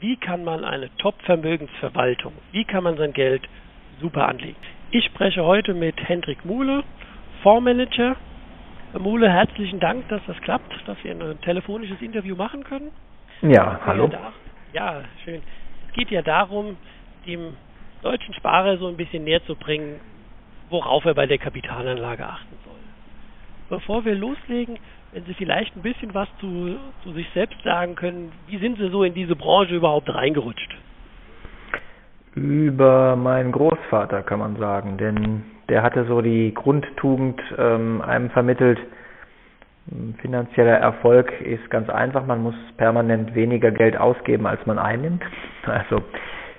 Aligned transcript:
wie 0.00 0.16
kann 0.16 0.44
man 0.44 0.64
eine 0.64 0.94
Top-Vermögensverwaltung, 0.98 2.32
wie 2.52 2.64
kann 2.64 2.84
man 2.84 2.96
sein 2.96 3.12
Geld 3.12 3.42
super 4.00 4.28
anlegen. 4.28 4.56
Ich 4.90 5.04
spreche 5.06 5.44
heute 5.44 5.74
mit 5.74 5.96
Hendrik 6.08 6.44
Muhle, 6.44 6.84
Fondsmanager. 7.42 8.16
Herr 8.92 9.00
Muhle, 9.00 9.30
herzlichen 9.30 9.80
Dank, 9.80 10.08
dass 10.08 10.20
das 10.26 10.36
klappt, 10.42 10.72
dass 10.86 10.96
wir 11.02 11.12
ein 11.12 11.40
telefonisches 11.40 12.00
Interview 12.00 12.36
machen 12.36 12.64
können. 12.64 12.90
Ja, 13.42 13.80
hallo. 13.84 14.10
Ja, 14.72 15.02
schön. 15.24 15.42
Es 15.88 15.92
geht 15.94 16.10
ja 16.10 16.22
darum, 16.22 16.76
dem 17.26 17.54
deutschen 18.02 18.34
Sparer 18.34 18.78
so 18.78 18.86
ein 18.86 18.96
bisschen 18.96 19.24
näher 19.24 19.44
zu 19.44 19.56
bringen, 19.56 20.00
worauf 20.70 21.04
er 21.04 21.14
bei 21.14 21.26
der 21.26 21.38
Kapitalanlage 21.38 22.26
achten 22.26 22.56
soll. 22.64 22.74
Bevor 23.68 24.04
wir 24.04 24.14
loslegen, 24.14 24.78
wenn 25.12 25.24
Sie 25.24 25.34
vielleicht 25.34 25.76
ein 25.76 25.82
bisschen 25.82 26.14
was 26.14 26.28
zu, 26.40 26.76
zu 27.02 27.12
sich 27.12 27.26
selbst 27.34 27.62
sagen 27.62 27.94
können, 27.94 28.32
wie 28.48 28.58
sind 28.58 28.78
Sie 28.78 28.88
so 28.90 29.02
in 29.02 29.14
diese 29.14 29.36
Branche 29.36 29.74
überhaupt 29.74 30.12
reingerutscht? 30.12 30.76
Über 32.34 33.16
meinen 33.16 33.52
Großvater 33.52 34.22
kann 34.22 34.40
man 34.40 34.56
sagen, 34.56 34.98
denn 34.98 35.42
der 35.68 35.82
hatte 35.82 36.04
so 36.04 36.20
die 36.20 36.52
Grundtugend 36.52 37.40
ähm, 37.56 38.02
einem 38.02 38.30
vermittelt, 38.30 38.78
finanzieller 40.20 40.78
Erfolg 40.78 41.40
ist 41.40 41.70
ganz 41.70 41.88
einfach, 41.88 42.26
man 42.26 42.42
muss 42.42 42.54
permanent 42.76 43.34
weniger 43.34 43.70
Geld 43.70 43.96
ausgeben, 43.96 44.46
als 44.46 44.64
man 44.66 44.78
einnimmt. 44.78 45.22
Also 45.66 46.00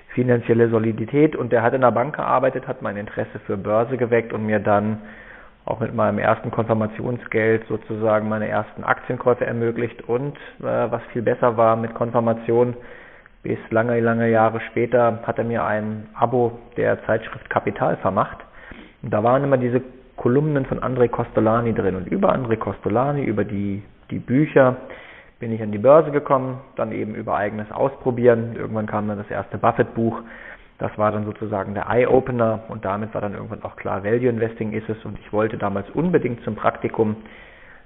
finanzielle 0.08 0.68
Solidität 0.68 1.34
und 1.34 1.50
der 1.50 1.62
hat 1.62 1.72
in 1.72 1.80
der 1.80 1.92
Bank 1.92 2.16
gearbeitet, 2.16 2.68
hat 2.68 2.82
mein 2.82 2.98
Interesse 2.98 3.38
für 3.46 3.56
Börse 3.56 3.96
geweckt 3.96 4.34
und 4.34 4.44
mir 4.44 4.58
dann 4.58 4.98
auch 5.68 5.80
mit 5.80 5.94
meinem 5.94 6.18
ersten 6.18 6.50
Konfirmationsgeld 6.50 7.66
sozusagen 7.68 8.28
meine 8.28 8.48
ersten 8.48 8.84
Aktienkäufe 8.84 9.44
ermöglicht 9.44 10.08
und 10.08 10.36
äh, 10.60 10.90
was 10.90 11.02
viel 11.12 11.22
besser 11.22 11.56
war 11.56 11.76
mit 11.76 11.94
Konfirmation 11.94 12.74
bis 13.42 13.58
lange, 13.70 14.00
lange 14.00 14.30
Jahre 14.30 14.60
später 14.70 15.20
hat 15.24 15.38
er 15.38 15.44
mir 15.44 15.64
ein 15.64 16.08
Abo 16.14 16.58
der 16.76 17.04
Zeitschrift 17.04 17.48
Kapital 17.50 17.96
vermacht. 17.98 18.38
Und 19.02 19.12
da 19.12 19.22
waren 19.22 19.44
immer 19.44 19.58
diese 19.58 19.82
Kolumnen 20.16 20.64
von 20.66 20.80
André 20.80 21.08
Costolani 21.08 21.74
drin 21.74 21.94
und 21.94 22.08
über 22.08 22.34
André 22.34 22.56
Costolani, 22.56 23.22
über 23.22 23.44
die, 23.44 23.82
die 24.10 24.18
Bücher 24.18 24.76
bin 25.38 25.52
ich 25.52 25.62
an 25.62 25.70
die 25.70 25.78
Börse 25.78 26.10
gekommen, 26.10 26.60
dann 26.74 26.90
eben 26.90 27.14
über 27.14 27.36
eigenes 27.36 27.70
Ausprobieren. 27.70 28.56
Irgendwann 28.56 28.86
kam 28.86 29.06
dann 29.06 29.18
das 29.18 29.30
erste 29.30 29.56
Buffett-Buch 29.56 30.20
das 30.78 30.96
war 30.96 31.10
dann 31.10 31.24
sozusagen 31.24 31.74
der 31.74 31.88
Eye-Opener 31.88 32.60
und 32.68 32.84
damit 32.84 33.12
war 33.12 33.20
dann 33.20 33.34
irgendwann 33.34 33.64
auch 33.64 33.76
klar, 33.76 34.04
Value 34.04 34.28
Investing 34.28 34.72
ist 34.72 34.88
es 34.88 35.04
und 35.04 35.18
ich 35.18 35.32
wollte 35.32 35.58
damals 35.58 35.90
unbedingt 35.90 36.42
zum 36.44 36.54
Praktikum 36.54 37.16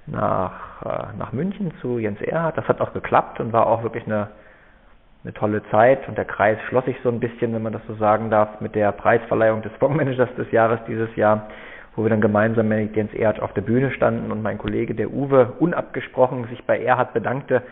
nach, 0.05 0.81
äh, 0.85 1.17
nach 1.17 1.31
München 1.33 1.73
zu 1.81 1.97
Jens 1.97 2.21
Erhardt. 2.21 2.57
Das 2.57 2.67
hat 2.67 2.81
auch 2.81 2.93
geklappt 2.93 3.39
und 3.39 3.51
war 3.51 3.65
auch 3.65 3.81
wirklich 3.81 4.05
eine, 4.05 4.27
eine 5.23 5.33
tolle 5.33 5.63
Zeit 5.71 6.07
und 6.07 6.17
der 6.17 6.25
Kreis 6.25 6.59
schloss 6.67 6.85
sich 6.85 6.97
so 7.01 7.09
ein 7.09 7.19
bisschen, 7.19 7.53
wenn 7.53 7.63
man 7.63 7.73
das 7.73 7.81
so 7.87 7.95
sagen 7.95 8.29
darf, 8.29 8.61
mit 8.61 8.75
der 8.75 8.91
Preisverleihung 8.91 9.63
des 9.63 9.71
Fondsmanagers 9.79 10.35
des 10.35 10.51
Jahres 10.51 10.79
dieses 10.87 11.15
Jahr, 11.15 11.47
wo 11.95 12.03
wir 12.03 12.11
dann 12.11 12.21
gemeinsam 12.21 12.67
mit 12.67 12.95
Jens 12.95 13.13
Erhardt 13.15 13.39
auf 13.39 13.53
der 13.53 13.61
Bühne 13.61 13.89
standen 13.91 14.31
und 14.31 14.43
mein 14.43 14.59
Kollege, 14.59 14.93
der 14.93 15.11
Uwe, 15.11 15.53
unabgesprochen 15.59 16.45
sich 16.49 16.63
bei 16.65 16.79
Erhardt 16.83 17.13
bedankte, 17.13 17.63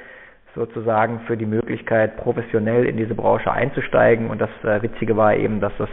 sozusagen 0.56 1.22
für 1.28 1.38
die 1.38 1.46
Möglichkeit, 1.46 2.18
professionell 2.18 2.86
in 2.86 2.98
diese 2.98 3.16
Branche 3.16 3.52
einzusteigen. 3.52 4.30
Und 4.30 4.42
das 4.42 4.50
äh, 4.64 4.82
Witzige 4.82 5.16
war 5.16 5.36
eben, 5.36 5.60
dass 5.60 5.74
das 5.78 5.90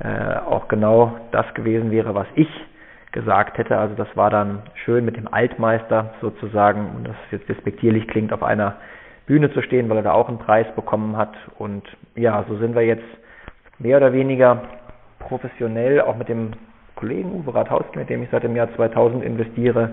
äh, 0.00 0.38
auch 0.38 0.68
genau 0.68 1.16
das 1.32 1.52
gewesen 1.54 1.90
wäre, 1.90 2.14
was 2.14 2.26
ich 2.34 2.48
gesagt 3.12 3.58
hätte. 3.58 3.76
Also 3.76 3.94
das 3.94 4.08
war 4.16 4.30
dann 4.30 4.62
schön 4.84 5.04
mit 5.04 5.16
dem 5.16 5.32
Altmeister 5.32 6.14
sozusagen, 6.20 6.90
und 6.96 7.08
das 7.08 7.16
jetzt 7.30 7.48
despektierlich 7.48 8.06
klingt, 8.06 8.32
auf 8.32 8.42
einer 8.42 8.76
Bühne 9.26 9.52
zu 9.52 9.62
stehen, 9.62 9.88
weil 9.88 9.98
er 9.98 10.02
da 10.02 10.12
auch 10.12 10.28
einen 10.28 10.38
Preis 10.38 10.66
bekommen 10.74 11.16
hat. 11.16 11.34
Und 11.58 11.84
ja, 12.14 12.44
so 12.48 12.56
sind 12.58 12.74
wir 12.74 12.82
jetzt 12.82 13.04
mehr 13.78 13.96
oder 13.96 14.12
weniger 14.12 14.62
professionell, 15.18 16.00
auch 16.00 16.16
mit 16.16 16.28
dem 16.28 16.52
Kollegen 16.96 17.32
Uwe 17.32 17.54
Rathauski, 17.54 17.98
mit 17.98 18.10
dem 18.10 18.22
ich 18.22 18.30
seit 18.30 18.42
dem 18.42 18.54
Jahr 18.54 18.74
2000 18.76 19.24
investiere, 19.24 19.90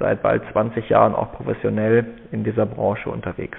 seit 0.00 0.22
bald 0.22 0.42
20 0.52 0.88
Jahren 0.88 1.14
auch 1.14 1.32
professionell 1.32 2.04
in 2.32 2.42
dieser 2.42 2.66
Branche 2.66 3.08
unterwegs. 3.08 3.58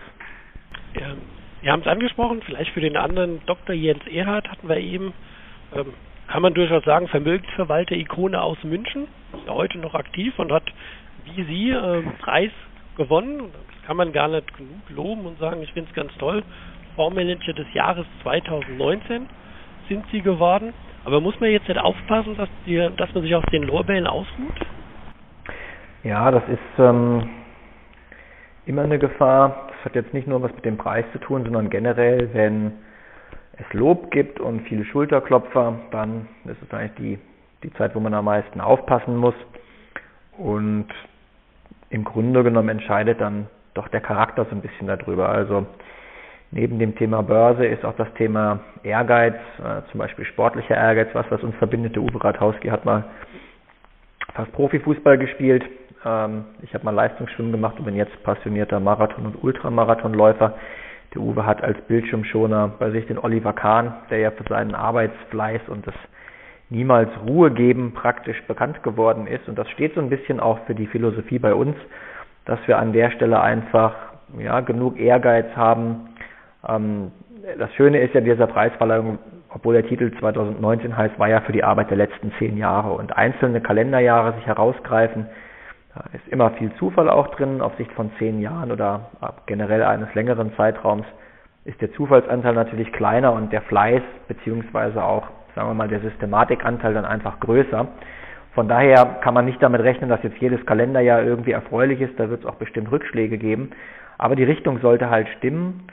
Ja, 0.99 1.13
wir 1.61 1.71
haben 1.71 1.81
es 1.81 1.87
angesprochen, 1.87 2.41
vielleicht 2.43 2.71
für 2.71 2.81
den 2.81 2.97
anderen 2.97 3.39
Dr. 3.45 3.73
Jens 3.73 4.05
Erhard 4.07 4.49
hatten 4.49 4.67
wir 4.67 4.77
eben, 4.77 5.13
ähm, 5.73 5.93
kann 6.27 6.41
man 6.41 6.53
durchaus 6.53 6.83
sagen, 6.83 7.07
Vermögensverwalter-Ikone 7.07 8.41
aus 8.41 8.57
München, 8.63 9.03
ist 9.33 9.47
ja 9.47 9.53
heute 9.53 9.77
noch 9.77 9.93
aktiv 9.93 10.37
und 10.39 10.51
hat 10.51 10.63
wie 11.25 11.43
Sie 11.43 11.69
äh, 11.69 12.01
Preis 12.19 12.51
gewonnen. 12.97 13.51
Das 13.53 13.87
kann 13.87 13.97
man 13.97 14.11
gar 14.11 14.27
nicht 14.27 14.57
genug 14.57 14.89
loben 14.89 15.25
und 15.25 15.39
sagen, 15.39 15.61
ich 15.61 15.71
finde 15.73 15.89
es 15.89 15.95
ganz 15.95 16.11
toll. 16.17 16.43
Fondsmanager 16.95 17.53
des 17.53 17.71
Jahres 17.73 18.05
2019 18.23 19.27
sind 19.87 20.05
Sie 20.11 20.21
geworden. 20.21 20.73
Aber 21.03 21.19
muss 21.19 21.39
man 21.39 21.51
jetzt 21.51 21.67
nicht 21.67 21.79
aufpassen, 21.79 22.37
dass, 22.37 22.49
die, 22.65 22.89
dass 22.97 23.13
man 23.13 23.23
sich 23.23 23.33
auf 23.35 23.45
den 23.45 23.63
Lorbeeren 23.63 24.07
ausruht? 24.07 24.59
Ja, 26.03 26.31
das 26.31 26.41
ist 26.47 26.79
ähm, 26.79 27.29
immer 28.65 28.81
eine 28.81 28.97
Gefahr. 28.97 29.67
Das 29.69 29.85
hat 29.85 29.95
jetzt 29.95 30.13
nicht 30.13 30.27
nur 30.27 30.41
was 30.41 30.53
mit 30.55 30.65
dem 30.65 30.77
Preis 30.77 31.05
zu 31.11 31.19
tun, 31.19 31.43
sondern 31.43 31.69
generell, 31.69 32.33
wenn 32.33 32.71
es 33.53 33.73
Lob 33.73 34.09
gibt 34.09 34.39
und 34.39 34.61
viele 34.61 34.83
Schulterklopfer, 34.85 35.79
dann 35.91 36.27
ist 36.45 36.57
es 36.63 36.73
eigentlich 36.73 36.93
die, 36.97 37.19
die 37.63 37.73
Zeit, 37.73 37.93
wo 37.93 37.99
man 37.99 38.15
am 38.15 38.25
meisten 38.25 38.61
aufpassen 38.61 39.15
muss. 39.15 39.35
Und 40.39 40.87
im 41.91 42.03
Grunde 42.03 42.43
genommen 42.43 42.69
entscheidet 42.69 43.21
dann 43.21 43.47
doch 43.75 43.87
der 43.89 44.01
Charakter 44.01 44.45
so 44.45 44.55
ein 44.55 44.61
bisschen 44.61 44.87
darüber. 44.87 45.29
Also 45.29 45.67
neben 46.49 46.79
dem 46.79 46.95
Thema 46.95 47.21
Börse 47.21 47.65
ist 47.65 47.85
auch 47.85 47.95
das 47.95 48.11
Thema 48.15 48.59
Ehrgeiz, 48.81 49.35
äh, 49.59 49.87
zum 49.91 49.99
Beispiel 49.99 50.25
sportlicher 50.25 50.75
Ehrgeiz, 50.75 51.09
was, 51.13 51.29
was 51.29 51.43
uns 51.43 51.55
verbindet. 51.57 51.95
Der 51.95 52.01
Uwe 52.01 52.23
Rathauski 52.23 52.69
hat 52.69 52.85
mal 52.85 53.03
fast 54.33 54.51
Profifußball 54.53 55.17
gespielt 55.17 55.63
ähm, 56.05 56.45
ich 56.61 56.73
habe 56.73 56.85
mal 56.85 56.91
Leistungsschwimmen 56.91 57.51
gemacht 57.51 57.77
und 57.79 57.85
bin 57.85 57.95
jetzt 57.95 58.23
passionierter 58.23 58.79
Marathon- 58.79 59.25
und 59.25 59.43
Ultramarathonläufer. 59.43 60.55
Der 61.13 61.21
Uwe 61.21 61.45
hat 61.45 61.61
als 61.63 61.79
Bildschirmschoner 61.81 62.71
bei 62.79 62.91
sich 62.91 63.05
den 63.07 63.19
Oliver 63.19 63.53
Kahn, 63.53 63.93
der 64.09 64.19
ja 64.19 64.31
für 64.31 64.45
seinen 64.47 64.75
Arbeitsfleiß 64.75 65.61
und 65.67 65.85
das 65.85 65.95
niemals 66.69 67.09
Ruhe 67.27 67.51
geben 67.51 67.93
praktisch 67.93 68.41
bekannt 68.47 68.81
geworden 68.81 69.27
ist. 69.27 69.47
Und 69.49 69.57
das 69.57 69.69
steht 69.71 69.93
so 69.93 69.99
ein 69.99 70.09
bisschen 70.09 70.39
auch 70.39 70.59
für 70.65 70.73
die 70.73 70.87
Philosophie 70.87 71.37
bei 71.37 71.53
uns, 71.53 71.75
dass 72.45 72.59
wir 72.65 72.77
an 72.79 72.93
der 72.93 73.11
Stelle 73.11 73.41
einfach 73.41 73.93
ja, 74.39 74.61
genug 74.61 74.97
Ehrgeiz 74.97 75.47
haben. 75.55 76.09
Ähm, 76.67 77.11
das 77.57 77.73
Schöne 77.73 77.99
ist 77.99 78.13
ja 78.13 78.21
dieser 78.21 78.47
Preisverleihung, 78.47 79.19
obwohl 79.53 79.73
der 79.73 79.85
Titel 79.85 80.11
2019 80.19 80.95
heißt, 80.95 81.19
war 81.19 81.27
ja 81.27 81.41
für 81.41 81.51
die 81.51 81.63
Arbeit 81.63 81.89
der 81.89 81.97
letzten 81.97 82.31
zehn 82.39 82.57
Jahre 82.57 82.93
und 82.93 83.17
einzelne 83.17 83.61
Kalenderjahre 83.61 84.33
sich 84.33 84.45
herausgreifen, 84.45 85.27
da 85.93 86.05
ist 86.13 86.27
immer 86.29 86.51
viel 86.51 86.73
Zufall 86.75 87.09
auch 87.09 87.27
drin. 87.35 87.61
Auf 87.61 87.75
Sicht 87.75 87.91
von 87.91 88.11
zehn 88.17 88.39
Jahren 88.39 88.71
oder 88.71 89.11
generell 89.45 89.83
eines 89.83 90.13
längeren 90.15 90.55
Zeitraums 90.55 91.05
ist 91.65 91.81
der 91.81 91.91
Zufallsanteil 91.93 92.53
natürlich 92.53 92.91
kleiner 92.93 93.33
und 93.33 93.51
der 93.51 93.61
Fleiß 93.61 94.01
beziehungsweise 94.27 95.03
auch, 95.03 95.27
sagen 95.53 95.67
wir 95.67 95.73
mal, 95.73 95.89
der 95.89 95.99
Systematikanteil 95.99 96.93
dann 96.93 97.05
einfach 97.05 97.39
größer. 97.41 97.87
Von 98.53 98.67
daher 98.67 99.19
kann 99.21 99.33
man 99.33 99.45
nicht 99.45 99.61
damit 99.61 99.81
rechnen, 99.81 100.09
dass 100.09 100.23
jetzt 100.23 100.37
jedes 100.37 100.65
Kalenderjahr 100.65 101.23
irgendwie 101.23 101.51
erfreulich 101.51 102.01
ist. 102.01 102.17
Da 102.17 102.29
wird 102.29 102.41
es 102.41 102.45
auch 102.45 102.55
bestimmt 102.55 102.91
Rückschläge 102.91 103.37
geben. 103.37 103.71
Aber 104.17 104.35
die 104.35 104.43
Richtung 104.43 104.79
sollte 104.79 105.09
halt 105.09 105.27
stimmen. 105.37 105.87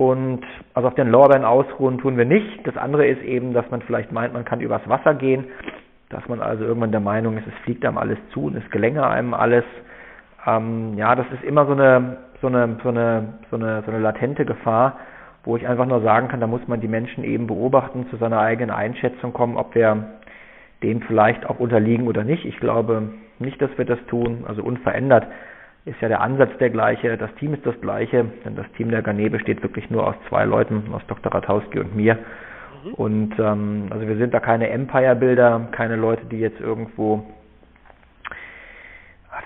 Und 0.00 0.40
also 0.72 0.88
auf 0.88 0.94
den 0.94 1.10
Lorbeeren 1.10 1.44
ausruhen 1.44 1.98
tun 1.98 2.16
wir 2.16 2.24
nicht. 2.24 2.66
Das 2.66 2.74
andere 2.78 3.06
ist 3.06 3.20
eben, 3.20 3.52
dass 3.52 3.70
man 3.70 3.82
vielleicht 3.82 4.10
meint, 4.12 4.32
man 4.32 4.46
kann 4.46 4.62
übers 4.62 4.80
Wasser 4.88 5.12
gehen, 5.12 5.44
dass 6.08 6.26
man 6.26 6.40
also 6.40 6.64
irgendwann 6.64 6.90
der 6.90 7.02
Meinung 7.02 7.36
ist, 7.36 7.46
es 7.46 7.52
fliegt 7.64 7.84
einem 7.84 7.98
alles 7.98 8.16
zu 8.32 8.46
und 8.46 8.56
es 8.56 8.70
gelänge 8.70 9.06
einem 9.06 9.34
alles. 9.34 9.64
Ähm, 10.46 10.94
ja, 10.96 11.14
das 11.14 11.26
ist 11.34 11.44
immer 11.44 11.66
so 11.66 11.72
eine, 11.72 12.16
so 12.40 12.46
eine, 12.46 12.78
so 12.82 12.88
eine, 12.88 13.34
so 13.50 13.56
eine, 13.56 13.82
so 13.84 13.90
eine 13.90 14.00
latente 14.00 14.46
Gefahr, 14.46 14.96
wo 15.44 15.58
ich 15.58 15.68
einfach 15.68 15.84
nur 15.84 16.00
sagen 16.00 16.28
kann, 16.28 16.40
da 16.40 16.46
muss 16.46 16.66
man 16.66 16.80
die 16.80 16.88
Menschen 16.88 17.22
eben 17.22 17.46
beobachten, 17.46 18.06
zu 18.08 18.16
seiner 18.16 18.40
eigenen 18.40 18.70
Einschätzung 18.70 19.34
kommen, 19.34 19.58
ob 19.58 19.74
wir 19.74 20.02
dem 20.82 21.02
vielleicht 21.02 21.44
auch 21.44 21.60
unterliegen 21.60 22.08
oder 22.08 22.24
nicht. 22.24 22.46
Ich 22.46 22.58
glaube 22.58 23.10
nicht, 23.38 23.60
dass 23.60 23.76
wir 23.76 23.84
das 23.84 23.98
tun. 24.06 24.44
Also 24.48 24.62
unverändert 24.62 25.26
ist 25.84 26.00
ja 26.00 26.08
der 26.08 26.20
Ansatz 26.20 26.50
der 26.58 26.70
gleiche, 26.70 27.16
das 27.16 27.34
Team 27.36 27.54
ist 27.54 27.64
das 27.64 27.80
gleiche, 27.80 28.26
denn 28.44 28.54
das 28.54 28.70
Team 28.72 28.90
der 28.90 29.02
Garnet 29.02 29.32
besteht 29.32 29.62
wirklich 29.62 29.90
nur 29.90 30.06
aus 30.06 30.14
zwei 30.28 30.44
Leuten, 30.44 30.92
aus 30.92 31.02
Dr. 31.06 31.32
Ratowski 31.32 31.78
und 31.78 31.96
mir. 31.96 32.18
Mhm. 32.84 32.94
Und 32.94 33.38
ähm, 33.38 33.86
also 33.90 34.06
wir 34.06 34.16
sind 34.16 34.34
da 34.34 34.40
keine 34.40 34.68
Empire-Bilder, 34.68 35.68
keine 35.72 35.96
Leute, 35.96 36.26
die 36.26 36.38
jetzt 36.38 36.60
irgendwo 36.60 37.24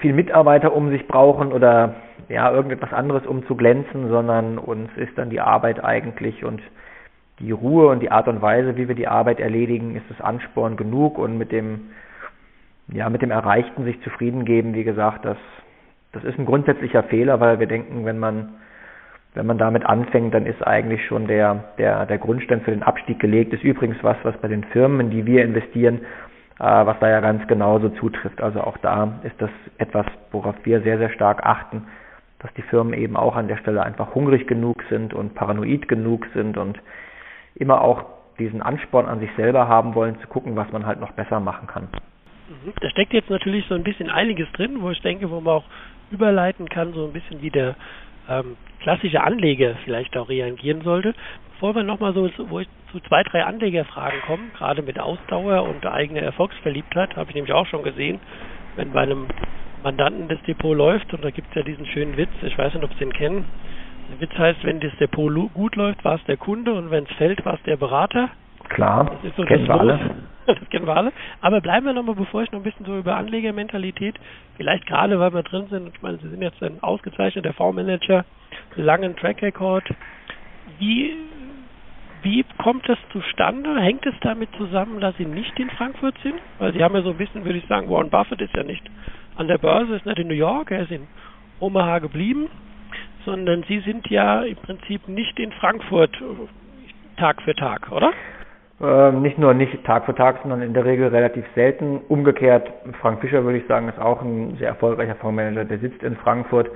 viel 0.01 0.13
Mitarbeiter 0.13 0.75
um 0.75 0.91
sich 0.91 1.07
brauchen 1.07 1.53
oder 1.53 1.95
ja 2.29 2.51
irgendetwas 2.51 2.93
anderes, 2.93 3.27
um 3.27 3.47
zu 3.47 3.55
glänzen, 3.55 4.09
sondern 4.09 4.59
uns 4.59 4.91
ist 4.97 5.17
dann 5.17 5.31
die 5.31 5.41
Arbeit 5.41 5.85
eigentlich 5.85 6.45
und 6.45 6.61
die 7.39 7.53
Ruhe 7.53 7.89
und 7.89 8.01
die 8.01 8.11
Art 8.11 8.29
und 8.29 8.43
Weise, 8.43 8.77
wie 8.77 8.89
wir 8.89 8.95
die 8.95 9.09
Arbeit 9.09 9.41
erledigen, 9.41 9.97
ist 9.97 10.05
das 10.09 10.21
Ansporn 10.21 10.77
genug 10.77 11.19
und 11.19 11.39
mit 11.39 11.53
dem 11.53 11.91
ja 12.89 13.09
mit 13.09 13.23
dem 13.23 13.31
Erreichten 13.31 13.85
sich 13.85 14.01
zufrieden 14.03 14.45
geben, 14.45 14.75
wie 14.75 14.85
gesagt, 14.85 15.25
das 15.25 15.39
das 16.15 16.25
ist 16.25 16.39
ein 16.39 16.47
grundsätzlicher 16.47 17.03
Fehler, 17.05 17.41
weil 17.41 17.61
wir 17.61 17.67
denken, 17.67 18.05
wenn 18.05 18.19
man 18.19 18.55
wenn 19.35 19.47
man 19.47 19.59
damit 19.59 19.85
anfängt, 19.85 20.33
dann 20.33 20.47
ist 20.47 20.65
eigentlich 20.65 21.05
schon 21.07 21.27
der, 21.27 21.65
der, 21.77 22.07
der 22.07 22.19
Grundstein 22.19 22.61
für 22.61 22.71
den 22.71 22.85
Abstieg 22.85 23.19
gelegt. 23.19 23.53
Das 23.53 23.59
ist 23.59 23.65
übrigens 23.65 23.97
was, 24.03 24.17
was 24.23 24.37
bei 24.37 24.49
den 24.49 24.63
Firmen, 24.65 25.01
in 25.01 25.11
die 25.11 25.27
wir 25.27 25.45
investieren, 25.45 26.03
äh, 26.61 26.65
was 26.65 26.99
da 27.01 27.09
ja 27.11 27.21
ganz 27.21 27.47
genauso 27.49 27.89
zutrifft. 27.89 28.41
Also 28.41 28.61
auch 28.61 28.79
da 28.79 29.21
ist 29.25 29.35
das 29.39 29.51
etwas, 29.79 30.07
worauf 30.31 30.55
wir 30.63 30.83
sehr, 30.83 30.99
sehr 30.99 31.11
stark 31.11 31.45
achten, 31.45 31.85
dass 32.39 32.55
die 32.55 32.63
Firmen 32.63 32.95
eben 32.95 33.17
auch 33.17 33.35
an 33.35 33.49
der 33.49 33.57
Stelle 33.57 33.83
einfach 33.83 34.15
hungrig 34.15 34.47
genug 34.47 34.85
sind 34.89 35.15
und 35.15 35.35
paranoid 35.35 35.89
genug 35.89 36.27
sind 36.33 36.57
und 36.57 36.79
immer 37.57 37.81
auch 37.81 38.05
diesen 38.39 38.63
Ansporn 38.63 39.07
an 39.07 39.19
sich 39.19 39.31
selber 39.37 39.67
haben 39.67 39.95
wollen, 39.97 40.19
zu 40.21 40.29
gucken, 40.29 40.55
was 40.55 40.71
man 40.71 40.87
halt 40.87 41.01
noch 41.01 41.13
besser 41.13 41.41
machen 41.41 41.67
kann. 41.67 41.89
Mhm. 42.49 42.73
Da 42.81 42.89
steckt 42.91 43.13
jetzt 43.13 43.31
natürlich 43.31 43.67
so 43.67 43.75
ein 43.75 43.83
bisschen 43.83 44.11
einiges 44.11 44.51
drin, 44.53 44.81
wo 44.81 44.91
ich 44.91 45.01
denke, 45.03 45.31
wo 45.31 45.41
man 45.41 45.55
auch 45.55 45.65
überleiten 46.11 46.69
kann, 46.69 46.93
so 46.93 47.07
ein 47.07 47.13
bisschen 47.13 47.43
wie 47.43 47.51
der 47.51 47.77
ähm, 48.29 48.57
klassische 48.81 49.23
Anleger 49.23 49.75
vielleicht 49.85 50.17
auch 50.17 50.29
reagieren 50.29 50.83
sollte. 50.83 51.15
Bevor 51.53 51.75
wir 51.75 51.83
nochmal 51.83 52.13
so 52.15 52.29
wo 52.49 52.61
ich 52.61 52.69
zu 52.93 53.01
zwei, 53.01 53.23
drei 53.23 53.45
Anlegerfragen 53.45 54.21
kommen, 54.23 54.51
gerade 54.57 54.83
mit 54.83 54.99
Ausdauer 54.99 55.63
und 55.63 55.85
eigener 55.87 56.21
Erfolgsverliebtheit, 56.23 57.17
habe 57.17 57.31
ich 57.31 57.35
nämlich 57.35 57.53
auch 57.53 57.67
schon 57.67 57.83
gesehen, 57.83 58.21
wenn 58.77 58.93
bei 58.93 59.03
einem 59.03 59.27
Mandanten 59.83 60.29
das 60.29 60.41
Depot 60.43 60.77
läuft, 60.77 61.13
und 61.13 61.25
da 61.25 61.31
gibt 61.31 61.49
es 61.51 61.55
ja 61.55 61.63
diesen 61.63 61.87
schönen 61.87 62.17
Witz, 62.17 62.31
ich 62.43 62.57
weiß 62.57 62.75
nicht, 62.75 62.85
ob 62.85 62.93
Sie 62.95 63.05
ihn 63.05 63.13
kennen. 63.13 63.45
Der 64.11 64.21
Witz 64.21 64.37
heißt, 64.37 64.65
wenn 64.65 64.81
das 64.81 64.93
Depot 64.99 65.33
gut 65.55 65.77
läuft, 65.77 66.05
war 66.05 66.17
es 66.17 66.25
der 66.25 66.37
Kunde 66.37 66.73
und 66.73 66.91
wenn 66.91 67.05
es 67.05 67.13
fällt, 67.13 67.45
war 67.45 67.55
es 67.55 67.63
der 67.63 67.77
Berater. 67.77 68.31
Klar, 68.69 69.05
das 69.05 69.31
ist 69.31 69.37
so 69.37 69.45
kennen 69.45 69.67
wir 69.67 69.81
alle. 69.81 70.01
Das 70.61 70.71
kennen 70.71 70.87
wir 70.87 70.97
alle. 70.97 71.13
Aber 71.41 71.61
bleiben 71.61 71.87
wir 71.87 71.93
nochmal, 71.93 72.15
bevor 72.15 72.43
ich 72.43 72.53
noch 72.53 72.61
ein 72.61 72.65
bisschen 72.65 72.87
so 72.87 72.99
über 72.99 73.17
Anlegermentalität, 73.17 74.17
vielleicht 74.57 74.87
gerade, 74.87 75.19
weil 75.19 75.33
wir 75.33 75.43
drin 75.43 75.67
sind, 75.71 75.95
ich 75.95 76.03
meine, 76.03 76.19
Sie 76.19 76.29
sind 76.29 76.43
jetzt 76.43 76.63
ein 76.63 76.83
ausgezeichneter 76.83 77.53
Fondsmanager, 77.53 78.25
langen 78.77 79.17
Track 79.17 79.43
Record. 79.43 79.85
Wie, 80.79 81.15
wie 82.23 82.45
kommt 82.59 82.89
das 82.89 82.99
zustande? 83.13 83.81
Hängt 83.81 84.07
es 84.07 84.15
damit 84.21 84.51
zusammen, 84.57 85.01
dass 85.01 85.17
Sie 85.17 85.27
nicht 85.27 85.59
in 85.59 85.71
Frankfurt 85.71 86.17
sind? 86.23 86.37
Weil 86.59 86.73
Sie 86.73 86.83
haben 86.83 86.95
ja 86.95 87.03
so 87.03 87.11
ein 87.11 87.19
bisschen, 87.19 87.45
würde 87.45 87.59
ich 87.59 87.67
sagen, 87.67 87.89
Warren 87.89 88.11
Buffett 88.11 88.41
ist 88.41 88.55
ja 88.55 88.63
nicht 88.65 88.85
an 89.37 89.49
der 89.49 89.59
Börse, 89.59 89.97
ist 89.97 90.07
nicht 90.07 90.19
in 90.19 90.29
New 90.29 90.35
York, 90.35 90.71
er 90.71 90.83
ist 90.83 90.93
in 90.93 91.07
Omaha 91.61 91.99
geblieben, 91.99 92.49
sondern 93.25 93.65
Sie 93.65 93.81
sind 93.81 94.09
ja 94.09 94.43
im 94.43 94.57
Prinzip 94.57 95.09
nicht 95.09 95.39
in 95.39 95.53
Frankfurt 95.53 96.17
Tag 97.17 97.43
für 97.43 97.55
Tag, 97.55 97.93
oder? 97.93 98.13
Ähm, 98.81 99.23
nicht 99.23 99.39
nur 99.39 99.55
nicht 99.55 99.85
Tag 99.85 100.05
für 100.05 100.15
Tag, 100.15 100.41
sondern 100.43 100.61
in 100.63 100.75
der 100.75 100.85
Regel 100.85 101.09
relativ 101.09 101.45
selten. 101.55 102.01
Umgekehrt, 102.09 102.71
Frank 103.01 103.21
Fischer 103.21 103.45
würde 103.45 103.59
ich 103.59 103.67
sagen, 103.67 103.89
ist 103.89 104.01
auch 104.01 104.21
ein 104.21 104.57
sehr 104.59 104.69
erfolgreicher 104.69 105.15
Fondsmanager, 105.15 105.65
der 105.65 105.79
sitzt 105.79 106.03
in 106.03 106.17
Frankfurt. 106.17 106.71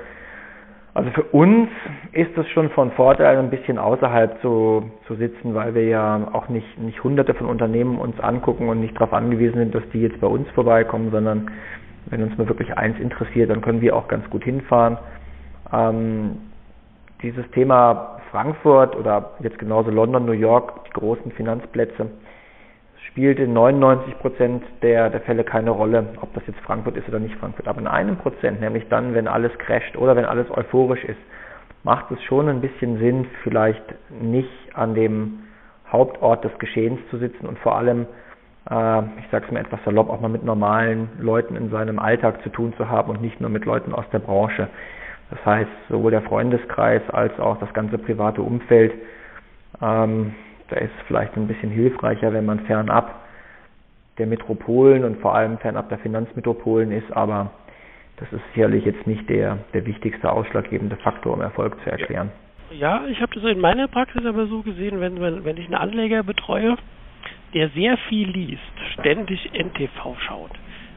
Also 0.95 1.11
für 1.11 1.23
uns 1.25 1.69
ist 2.13 2.37
es 2.37 2.49
schon 2.49 2.71
von 2.71 2.93
Vorteil, 2.93 3.37
ein 3.37 3.51
bisschen 3.51 3.79
außerhalb 3.79 4.41
zu, 4.41 4.91
zu 5.07 5.15
sitzen, 5.17 5.55
weil 5.55 5.75
wir 5.75 5.85
ja 5.85 6.29
auch 6.33 6.49
nicht, 6.49 6.79
nicht 6.79 7.03
hunderte 7.03 7.35
von 7.35 7.47
Unternehmen 7.47 7.99
uns 7.99 8.19
angucken 8.21 8.69
und 8.69 8.81
nicht 8.81 8.95
darauf 8.95 9.13
angewiesen 9.13 9.59
sind, 9.59 9.75
dass 9.75 9.89
die 9.93 10.01
jetzt 10.01 10.21
bei 10.21 10.27
uns 10.27 10.49
vorbeikommen, 10.51 11.11
sondern 11.11 11.51
wenn 12.07 12.23
uns 12.23 12.37
mal 12.39 12.49
wirklich 12.49 12.77
eins 12.77 12.99
interessiert, 12.99 13.51
dann 13.51 13.61
können 13.61 13.81
wir 13.81 13.95
auch 13.95 14.09
ganz 14.09 14.29
gut 14.31 14.45
hinfahren. 14.45 14.99
Ähm, 15.73 16.39
dieses 17.23 17.49
Thema 17.51 18.18
Frankfurt 18.31 18.97
oder 18.97 19.33
jetzt 19.41 19.59
genauso 19.59 19.91
London, 19.91 20.27
New 20.27 20.33
York, 20.33 20.85
die 20.87 20.91
großen 20.91 21.33
Finanzplätze, 21.33 22.11
spielt 23.09 23.39
in 23.39 23.53
99 23.53 24.19
Prozent 24.19 24.63
der, 24.83 25.11
der 25.11 25.21
Fälle 25.23 25.45
keine 25.45 25.71
Rolle, 25.71 26.05
ob 26.21 26.33
das 26.35 26.43
jetzt 26.47 26.61
Frankfurt 26.61 26.97
ist 26.97 27.09
oder 27.09 27.19
nicht 27.19 27.35
Frankfurt. 27.37 27.67
Aber 27.67 27.81
in 27.81 27.87
einem 27.87 28.17
Prozent, 28.17 28.61
nämlich 28.61 28.87
dann, 28.89 29.15
wenn 29.15 29.27
alles 29.27 29.53
crasht 29.59 29.97
oder 29.97 30.15
wenn 30.15 30.25
alles 30.25 30.47
euphorisch 30.51 31.05
ist, 31.05 31.19
macht 31.85 32.11
es 32.11 32.23
schon 32.25 32.49
ein 32.49 32.61
bisschen 32.61 32.99
Sinn, 32.99 33.27
vielleicht 33.43 33.83
nicht 34.21 34.51
an 34.75 34.95
dem 34.95 35.41
Hauptort 35.91 36.45
des 36.45 36.57
Geschehens 36.59 37.01
zu 37.11 37.19
sitzen 37.19 37.47
und 37.47 37.59
vor 37.61 37.77
allem, 37.77 38.07
äh, 38.71 39.03
ich 39.21 39.29
sage 39.31 39.47
es 39.47 39.51
mir 39.51 39.61
etwas 39.61 39.81
salopp, 39.85 40.11
auch 40.11 40.21
mal 40.21 40.29
mit 40.29 40.45
normalen 40.45 41.09
Leuten 41.19 41.57
in 41.57 41.71
seinem 41.71 41.99
Alltag 41.99 42.43
zu 42.43 42.51
tun 42.51 42.75
zu 42.77 42.89
haben 42.89 43.11
und 43.11 43.23
nicht 43.23 43.41
nur 43.41 43.49
mit 43.49 43.65
Leuten 43.65 43.95
aus 43.95 44.05
der 44.13 44.19
Branche. 44.19 44.69
Das 45.31 45.45
heißt, 45.45 45.71
sowohl 45.89 46.11
der 46.11 46.23
Freundeskreis 46.23 47.03
als 47.11 47.39
auch 47.39 47.59
das 47.59 47.73
ganze 47.75 47.99
private 47.99 48.41
Umfeld, 48.43 48.93
ähm, 49.83 50.35
da 50.69 50.77
ist 50.77 50.93
vielleicht 51.07 51.37
ein 51.37 51.47
bisschen 51.47 51.71
hilfreicher, 51.71 52.33
wenn 52.33 52.47
man 52.47 52.61
fernab 52.61 53.15
der 54.19 54.27
Metropolen 54.27 55.05
und 55.05 55.21
vor 55.21 55.35
allem 55.35 55.59
fernab 55.59 55.89
der 55.89 55.99
Finanzmetropolen 55.99 56.93
ist, 56.93 57.11
aber 57.13 57.51
das 58.17 58.33
ist 58.33 58.43
sicherlich 58.53 58.85
jetzt 58.85 59.07
nicht 59.07 59.29
der, 59.29 59.59
der 59.73 59.87
wichtigste 59.87 60.31
ausschlaggebende 60.31 60.97
Faktor, 60.97 61.35
um 61.35 61.41
Erfolg 61.41 61.77
zu 61.85 61.91
erklären. 61.91 62.31
Ja, 62.71 63.05
ich 63.07 63.21
habe 63.23 63.35
das 63.35 63.45
in 63.45 63.61
meiner 63.61 63.89
Praxis 63.89 64.25
aber 64.27 64.47
so 64.47 64.63
gesehen, 64.63 65.01
wenn, 65.01 65.21
wenn, 65.21 65.45
wenn 65.45 65.57
ich 65.57 65.67
einen 65.67 65.77
Anleger 65.77 66.23
betreue, 66.23 66.77
der 67.55 67.71
sehr 67.71 67.97
viel 68.09 68.29
liest, 68.29 68.61
ständig 68.99 69.51
NTV 69.53 70.17
schaut, 70.27 70.51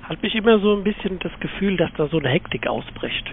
hat 0.03 0.21
mich 0.21 0.35
immer 0.35 0.59
so 0.59 0.75
ein 0.75 0.83
bisschen 0.83 1.19
das 1.19 1.31
Gefühl, 1.39 1.77
dass 1.77 1.93
da 1.93 2.07
so 2.07 2.17
eine 2.17 2.29
Hektik 2.29 2.67
ausbricht. 2.67 3.31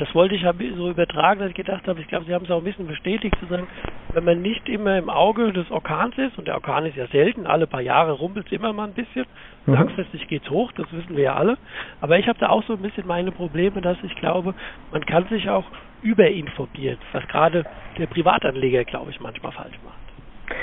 Das 0.00 0.14
wollte 0.14 0.34
ich 0.34 0.46
so 0.76 0.88
übertragen, 0.88 1.40
dass 1.40 1.50
ich 1.50 1.54
gedacht 1.54 1.86
habe, 1.86 2.00
ich 2.00 2.08
glaube, 2.08 2.24
Sie 2.24 2.32
haben 2.32 2.46
es 2.46 2.50
auch 2.50 2.56
ein 2.56 2.64
bisschen 2.64 2.86
bestätigt, 2.86 3.36
zu 3.38 3.44
sagen, 3.44 3.66
wenn 4.14 4.24
man 4.24 4.40
nicht 4.40 4.66
immer 4.66 4.96
im 4.96 5.10
Auge 5.10 5.52
des 5.52 5.70
Orkans 5.70 6.16
ist, 6.16 6.38
und 6.38 6.48
der 6.48 6.54
Orkan 6.54 6.86
ist 6.86 6.96
ja 6.96 7.06
selten, 7.08 7.46
alle 7.46 7.66
paar 7.66 7.82
Jahre 7.82 8.12
rumpelt 8.12 8.46
es 8.46 8.52
immer 8.52 8.72
mal 8.72 8.88
ein 8.88 8.94
bisschen, 8.94 9.26
mhm. 9.66 9.74
langfristig 9.74 10.26
geht 10.26 10.42
es 10.42 10.50
hoch, 10.50 10.72
das 10.72 10.90
wissen 10.90 11.18
wir 11.18 11.24
ja 11.24 11.34
alle. 11.34 11.58
Aber 12.00 12.18
ich 12.18 12.26
habe 12.28 12.38
da 12.38 12.48
auch 12.48 12.62
so 12.64 12.72
ein 12.72 12.78
bisschen 12.82 13.06
meine 13.06 13.30
Probleme, 13.30 13.82
dass 13.82 13.98
ich 14.02 14.16
glaube, 14.16 14.54
man 14.90 15.04
kann 15.04 15.28
sich 15.28 15.50
auch 15.50 15.66
überinformieren, 16.00 16.96
was 17.12 17.28
gerade 17.28 17.66
der 17.98 18.06
Privatanleger, 18.06 18.84
glaube 18.84 19.10
ich, 19.10 19.20
manchmal 19.20 19.52
falsch 19.52 19.78
macht. 19.84 20.56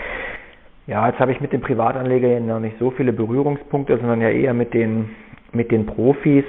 Ja, 0.88 1.08
jetzt 1.08 1.20
habe 1.20 1.32
ich 1.32 1.40
mit 1.42 1.54
dem 1.54 1.62
Privatanleger 1.62 2.40
noch 2.40 2.60
nicht 2.60 2.80
so 2.80 2.90
viele 2.90 3.14
Berührungspunkte, 3.14 4.00
sondern 4.00 4.20
ja 4.20 4.30
eher 4.30 4.56
mit 4.56 4.74
den, 4.74 5.12
mit 5.52 5.70
den 5.70 5.86
Profis. 5.86 6.46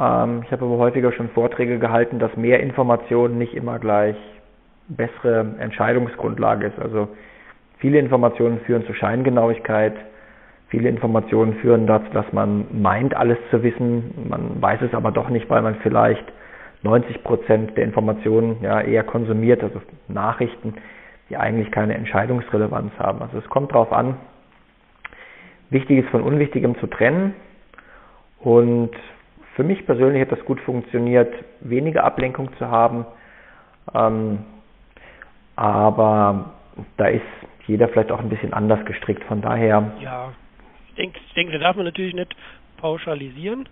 Ähm, 0.00 0.42
ich 0.44 0.52
habe 0.52 0.64
aber 0.64 0.78
häufiger 0.78 1.12
schon 1.12 1.28
Vorträge 1.30 1.78
gehalten, 1.78 2.18
dass 2.18 2.36
mehr 2.36 2.60
Informationen 2.60 3.38
nicht 3.38 3.54
immer 3.54 3.78
gleich 3.78 4.16
bessere 4.88 5.54
Entscheidungsgrundlage 5.58 6.66
ist. 6.66 6.78
Also 6.78 7.08
viele 7.78 7.98
Informationen 7.98 8.60
führen 8.60 8.84
zu 8.86 8.94
Scheingenauigkeit, 8.94 9.94
viele 10.68 10.88
Informationen 10.88 11.54
führen 11.56 11.86
dazu, 11.86 12.06
dass 12.12 12.32
man 12.32 12.66
meint, 12.72 13.14
alles 13.14 13.38
zu 13.50 13.62
wissen, 13.62 14.26
man 14.28 14.60
weiß 14.60 14.80
es 14.82 14.94
aber 14.94 15.10
doch 15.12 15.28
nicht, 15.28 15.48
weil 15.50 15.62
man 15.62 15.76
vielleicht 15.82 16.24
90 16.82 17.22
Prozent 17.22 17.76
der 17.76 17.84
Informationen 17.84 18.56
ja 18.62 18.80
eher 18.80 19.04
konsumiert, 19.04 19.62
also 19.62 19.80
Nachrichten, 20.08 20.74
die 21.30 21.36
eigentlich 21.36 21.70
keine 21.70 21.94
Entscheidungsrelevanz 21.94 22.92
haben. 22.98 23.22
Also 23.22 23.38
es 23.38 23.48
kommt 23.48 23.72
darauf 23.72 23.92
an, 23.92 24.16
Wichtiges 25.70 26.08
von 26.10 26.22
Unwichtigem 26.22 26.76
zu 26.78 26.86
trennen 26.86 27.34
und 28.40 28.90
für 29.54 29.64
mich 29.64 29.84
persönlich 29.86 30.22
hat 30.22 30.32
das 30.32 30.44
gut 30.44 30.60
funktioniert, 30.60 31.32
weniger 31.60 32.04
Ablenkung 32.04 32.54
zu 32.56 32.68
haben. 32.68 33.06
Ähm, 33.94 34.38
aber 35.56 36.52
da 36.96 37.06
ist 37.06 37.22
jeder 37.66 37.88
vielleicht 37.88 38.10
auch 38.10 38.20
ein 38.20 38.28
bisschen 38.28 38.52
anders 38.52 38.84
gestrickt. 38.86 39.24
Von 39.24 39.42
daher. 39.42 39.92
Ja, 40.00 40.32
ich 40.88 40.94
denke, 40.94 41.20
ich 41.26 41.34
denke, 41.34 41.52
da 41.52 41.58
darf 41.58 41.76
man 41.76 41.84
natürlich 41.84 42.14
nicht 42.14 42.34
pauschalisieren. 42.78 43.68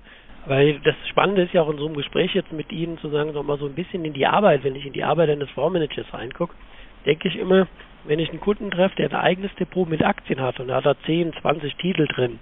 Weil 0.47 0.81
das 0.81 0.95
Spannende 1.11 1.43
ist 1.43 1.53
ja 1.53 1.63
auch 1.63 1.71
in 1.71 1.77
so 1.77 1.87
einem 1.87 1.97
Gespräch 1.97 2.35
jetzt 2.35 2.53
mit 2.53 2.73
Ihnen 2.73 2.97
zu 2.99 3.11
sagen, 3.11 3.33
nochmal 3.33 3.59
so 3.59 3.67
ein 3.67 3.75
bisschen 3.75 4.05
in 4.05 4.15
die 4.15 4.27
Arbeit, 4.27 4.65
wenn 4.65 4.75
ich 4.75 4.87
in 4.87 4.95
die 4.95 5.05
Arbeit 5.05 5.29
eines 5.29 5.51
Fondsmanagers 5.51 6.15
reingucke, 6.15 6.55
denke 7.05 7.29
ich 7.29 7.37
immer, 7.37 7.67
wenn 8.05 8.19
ich 8.19 8.31
einen 8.31 8.41
Kunden 8.41 8.71
treffe, 8.71 8.97
der 8.97 9.11
ein 9.11 9.17
eigenes 9.17 9.55
Depot 9.57 9.87
mit 9.87 10.03
Aktien 10.03 10.41
hat 10.41 10.59
und 10.59 10.69
da 10.69 10.77
hat 10.77 10.87
er 10.87 10.99
10, 11.03 11.35
20 11.43 11.77
Titel 11.77 12.07
drin 12.07 12.39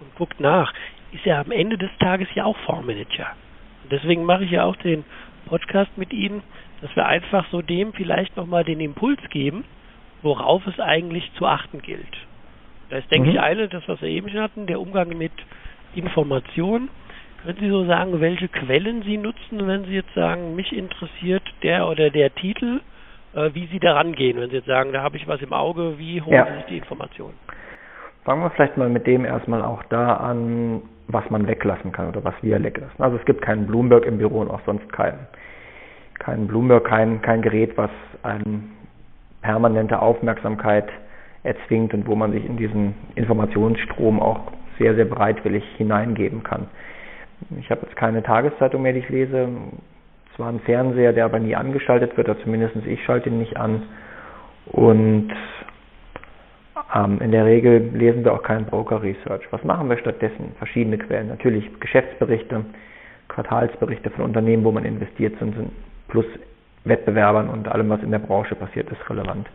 und 0.00 0.14
guckt 0.16 0.40
nach, 0.40 0.72
ist 1.12 1.26
er 1.26 1.40
am 1.40 1.50
Ende 1.50 1.78
des 1.78 1.90
Tages 1.98 2.28
ja 2.34 2.44
auch 2.44 2.56
Fondsmanager. 2.58 3.28
Und 3.84 3.92
deswegen 3.92 4.24
mache 4.24 4.44
ich 4.44 4.50
ja 4.50 4.64
auch 4.64 4.76
den 4.76 5.04
Podcast 5.46 5.96
mit 5.96 6.12
Ihnen, 6.12 6.42
dass 6.82 6.94
wir 6.96 7.06
einfach 7.06 7.46
so 7.50 7.62
dem 7.62 7.92
vielleicht 7.92 8.36
nochmal 8.36 8.64
den 8.64 8.80
Impuls 8.80 9.20
geben, 9.30 9.64
worauf 10.22 10.66
es 10.66 10.78
eigentlich 10.80 11.30
zu 11.34 11.46
achten 11.46 11.80
gilt. 11.82 12.26
Da 12.90 12.98
ist, 12.98 13.10
denke 13.10 13.30
mhm. 13.30 13.34
ich, 13.34 13.40
eine, 13.40 13.68
das, 13.68 13.86
was 13.88 14.00
wir 14.02 14.08
eben 14.08 14.28
schon 14.28 14.40
hatten, 14.40 14.66
der 14.66 14.80
Umgang 14.80 15.16
mit 15.16 15.32
Informationen. 15.94 16.88
Können 17.42 17.58
Sie 17.60 17.70
so 17.70 17.84
sagen, 17.84 18.20
welche 18.20 18.48
Quellen 18.48 19.02
Sie 19.02 19.16
nutzen, 19.16 19.66
wenn 19.66 19.84
Sie 19.84 19.94
jetzt 19.94 20.12
sagen, 20.14 20.56
mich 20.56 20.76
interessiert 20.76 21.42
der 21.62 21.88
oder 21.88 22.10
der 22.10 22.34
Titel, 22.34 22.80
äh, 23.34 23.50
wie 23.54 23.66
Sie 23.66 23.78
daran 23.78 24.14
gehen, 24.14 24.40
wenn 24.40 24.50
Sie 24.50 24.56
jetzt 24.56 24.66
sagen, 24.66 24.92
da 24.92 25.02
habe 25.02 25.16
ich 25.16 25.28
was 25.28 25.40
im 25.42 25.52
Auge, 25.52 25.98
wie 25.98 26.20
holen 26.20 26.34
ja. 26.34 26.46
Sie 26.46 26.54
sich 26.54 26.64
die 26.66 26.78
Informationen? 26.78 27.34
Fangen 28.24 28.42
wir 28.42 28.50
vielleicht 28.50 28.76
mal 28.76 28.88
mit 28.88 29.06
dem 29.06 29.24
erstmal 29.24 29.62
auch 29.62 29.84
da 29.84 30.16
an, 30.16 30.82
was 31.08 31.28
man 31.30 31.46
weglassen 31.46 31.92
kann 31.92 32.08
oder 32.08 32.24
was 32.24 32.34
wir 32.42 32.62
weglassen. 32.62 33.02
Also 33.02 33.16
es 33.16 33.24
gibt 33.24 33.42
keinen 33.42 33.66
Bloomberg 33.66 34.04
im 34.04 34.18
Büro 34.18 34.40
und 34.40 34.50
auch 34.50 34.60
sonst 34.66 34.92
keinen. 34.92 35.26
Kein 36.18 36.46
Bloomberg, 36.46 36.84
kein, 36.84 37.22
kein 37.22 37.42
Gerät, 37.42 37.76
was 37.76 37.90
eine 38.22 38.62
permanente 39.42 40.00
Aufmerksamkeit 40.00 40.88
erzwingt 41.42 41.94
und 41.94 42.06
wo 42.06 42.16
man 42.16 42.32
sich 42.32 42.44
in 42.44 42.56
diesen 42.56 42.94
Informationsstrom 43.14 44.20
auch 44.20 44.52
sehr, 44.78 44.94
sehr 44.94 45.04
bereitwillig 45.04 45.64
hineingeben 45.76 46.42
kann. 46.42 46.66
Ich 47.60 47.70
habe 47.70 47.82
jetzt 47.86 47.96
keine 47.96 48.22
Tageszeitung 48.22 48.82
mehr, 48.82 48.92
die 48.92 49.00
ich 49.00 49.08
lese. 49.08 49.48
Zwar 50.34 50.48
ein 50.48 50.60
Fernseher, 50.60 51.12
der 51.12 51.26
aber 51.26 51.38
nie 51.38 51.54
angeschaltet 51.54 52.16
wird, 52.16 52.28
oder 52.28 52.40
zumindest 52.40 52.74
ich 52.84 53.02
schalte 53.04 53.28
ihn 53.28 53.38
nicht 53.38 53.56
an. 53.56 53.82
Und 54.66 55.32
ähm, 56.94 57.20
in 57.20 57.32
der 57.32 57.44
Regel 57.44 57.90
lesen 57.94 58.24
wir 58.24 58.32
auch 58.32 58.42
keinen 58.42 58.66
Broker 58.66 59.02
Research. 59.02 59.42
Was 59.50 59.64
machen 59.64 59.88
wir 59.88 59.98
stattdessen? 59.98 60.54
Verschiedene 60.58 60.98
Quellen. 60.98 61.28
Natürlich 61.28 61.68
Geschäftsberichte, 61.80 62.64
Quartalsberichte 63.28 64.10
von 64.10 64.24
Unternehmen, 64.24 64.64
wo 64.64 64.72
man 64.72 64.84
investiert 64.84 65.38
sind, 65.38 65.54
sind 65.54 65.70
plus 66.08 66.26
Wettbewerbern 66.84 67.48
und 67.48 67.68
allem, 67.68 67.90
was 67.90 68.02
in 68.02 68.10
der 68.10 68.20
Branche 68.20 68.54
passiert, 68.54 68.90
ist 68.90 69.10
relevant. 69.10 69.48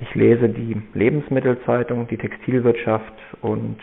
Ich 0.00 0.14
lese 0.14 0.48
die 0.48 0.80
Lebensmittelzeitung, 0.92 2.08
die 2.08 2.18
Textilwirtschaft 2.18 3.14
und 3.40 3.78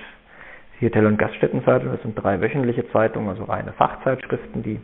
die 0.79 0.85
Hotel- 0.85 1.05
und 1.05 1.17
Gaststättenzeitung. 1.17 1.91
Das 1.91 2.01
sind 2.01 2.21
drei 2.21 2.41
wöchentliche 2.41 2.89
Zeitungen, 2.91 3.29
also 3.29 3.45
reine 3.45 3.71
Fachzeitschriften, 3.73 4.61
die 4.61 4.79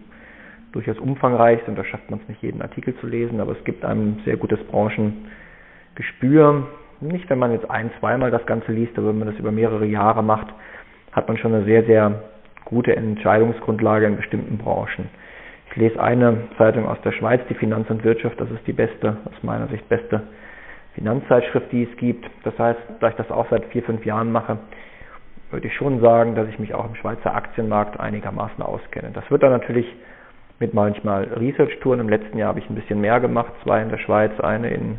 durchaus 0.72 0.98
umfangreich 1.00 1.60
sind. 1.66 1.78
Da 1.78 1.84
schafft 1.84 2.10
man 2.10 2.22
es 2.22 2.30
nicht, 2.30 2.42
jeden 2.42 2.62
Artikel 2.62 2.96
zu 2.98 3.08
lesen, 3.08 3.42
aber 3.42 3.52
es 3.52 3.64
gibt 3.64 3.84
einem 3.84 4.20
sehr 4.26 4.38
gutes 4.38 4.60
Branchengespür. 4.66 6.68
Nicht, 7.00 7.30
wenn 7.30 7.40
man 7.40 7.52
jetzt 7.52 7.70
ein, 7.70 7.92
zweimal 8.00 8.32
das 8.32 8.46
Ganze 8.46 8.72
liest, 8.72 8.98
aber 8.98 9.10
wenn 9.10 9.20
man 9.20 9.28
das 9.28 9.38
über 9.38 9.52
mehrere 9.52 9.86
Jahre 9.86 10.24
macht, 10.24 10.48
hat 11.12 11.28
man 11.28 11.38
schon 11.38 11.54
eine 11.54 11.66
sehr, 11.66 11.84
sehr 11.84 12.24
gute 12.66 12.96
Entscheidungsgrundlage 12.96 14.08
in 14.08 14.18
bestimmten 14.18 14.58
Branchen. 14.58 15.10
Ich 15.70 15.76
lese 15.76 16.02
eine 16.02 16.48
Zeitung 16.58 16.88
aus 16.88 17.00
der 17.04 17.12
Schweiz, 17.12 17.42
die 17.50 17.54
Finanz 17.54 17.90
und 17.90 18.04
Wirtschaft, 18.04 18.40
das 18.40 18.50
ist 18.50 18.66
die 18.66 18.74
beste, 18.74 19.18
aus 19.26 19.44
meiner 19.44 19.68
Sicht 19.68 19.88
beste 19.90 20.24
Finanzzeitschrift, 20.96 21.72
die 21.72 21.84
es 21.84 21.98
gibt. 21.98 22.26
Das 22.44 22.58
heißt, 22.58 22.80
da 23.00 23.10
ich 23.10 23.16
das 23.16 23.30
auch 23.30 23.48
seit 23.52 23.66
vier, 23.66 23.84
fünf 23.84 24.04
Jahren 24.04 24.32
mache, 24.32 24.58
würde 25.52 25.68
ich 25.68 25.76
schon 25.76 26.02
sagen, 26.02 26.34
dass 26.34 26.48
ich 26.50 26.58
mich 26.58 26.74
auch 26.74 26.88
im 26.88 26.96
Schweizer 26.96 27.36
Aktienmarkt 27.36 28.00
einigermaßen 28.00 28.64
auskenne. 28.64 29.12
Das 29.14 29.30
wird 29.30 29.44
dann 29.44 29.52
natürlich 29.52 29.86
mit 30.60 30.74
manchmal 30.74 31.26
Research-Touren. 31.26 32.00
Im 32.00 32.10
letzten 32.10 32.38
Jahr 32.38 32.50
habe 32.50 32.60
ich 32.60 32.70
ein 32.70 32.76
bisschen 32.76 33.00
mehr 33.00 33.20
gemacht, 33.20 33.54
zwei 33.64 33.82
in 33.82 33.90
der 33.90 34.00
Schweiz, 34.00 34.32
eine 34.40 34.72
in 34.72 34.98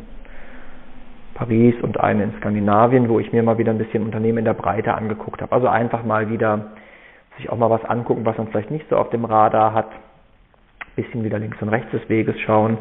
Paris 1.39 1.73
und 1.81 1.97
eine 2.01 2.25
in 2.25 2.33
Skandinavien, 2.33 3.07
wo 3.07 3.17
ich 3.17 3.31
mir 3.31 3.41
mal 3.41 3.57
wieder 3.57 3.71
ein 3.71 3.77
bisschen 3.77 4.03
Unternehmen 4.03 4.39
in 4.39 4.45
der 4.45 4.53
Breite 4.53 4.93
angeguckt 4.93 5.41
habe. 5.41 5.53
Also 5.53 5.69
einfach 5.69 6.03
mal 6.03 6.29
wieder 6.29 6.71
sich 7.37 7.49
auch 7.49 7.57
mal 7.57 7.69
was 7.69 7.85
angucken, 7.85 8.25
was 8.25 8.37
man 8.37 8.49
vielleicht 8.49 8.71
nicht 8.71 8.85
so 8.89 8.97
auf 8.97 9.09
dem 9.09 9.23
Radar 9.23 9.73
hat. 9.73 9.89
Ein 9.89 11.03
bisschen 11.03 11.23
wieder 11.23 11.39
links 11.39 11.61
und 11.61 11.69
rechts 11.69 11.89
des 11.91 12.09
Weges 12.09 12.37
schauen. 12.41 12.77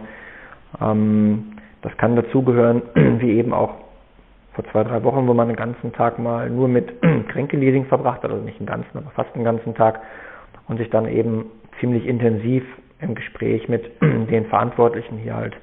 Ähm, 0.80 1.52
das 1.82 1.96
kann 1.98 2.16
dazugehören, 2.16 2.82
wie 3.20 3.38
eben 3.38 3.52
auch 3.52 3.76
vor 4.54 4.64
zwei, 4.72 4.82
drei 4.82 5.04
Wochen, 5.04 5.28
wo 5.28 5.34
man 5.34 5.46
den 5.46 5.56
ganzen 5.56 5.92
Tag 5.92 6.18
mal 6.18 6.50
nur 6.50 6.66
mit 6.66 7.00
Kränkeleasing 7.28 7.84
verbracht 7.84 8.24
hat, 8.24 8.32
also 8.32 8.42
nicht 8.42 8.58
den 8.58 8.66
ganzen, 8.66 8.98
aber 8.98 9.10
fast 9.10 9.32
den 9.36 9.44
ganzen 9.44 9.76
Tag 9.76 10.00
und 10.66 10.78
sich 10.78 10.90
dann 10.90 11.06
eben 11.06 11.44
ziemlich 11.78 12.04
intensiv 12.06 12.64
im 13.00 13.14
Gespräch 13.14 13.68
mit 13.68 13.88
den 14.02 14.46
Verantwortlichen 14.46 15.16
hier 15.18 15.36
halt 15.36 15.56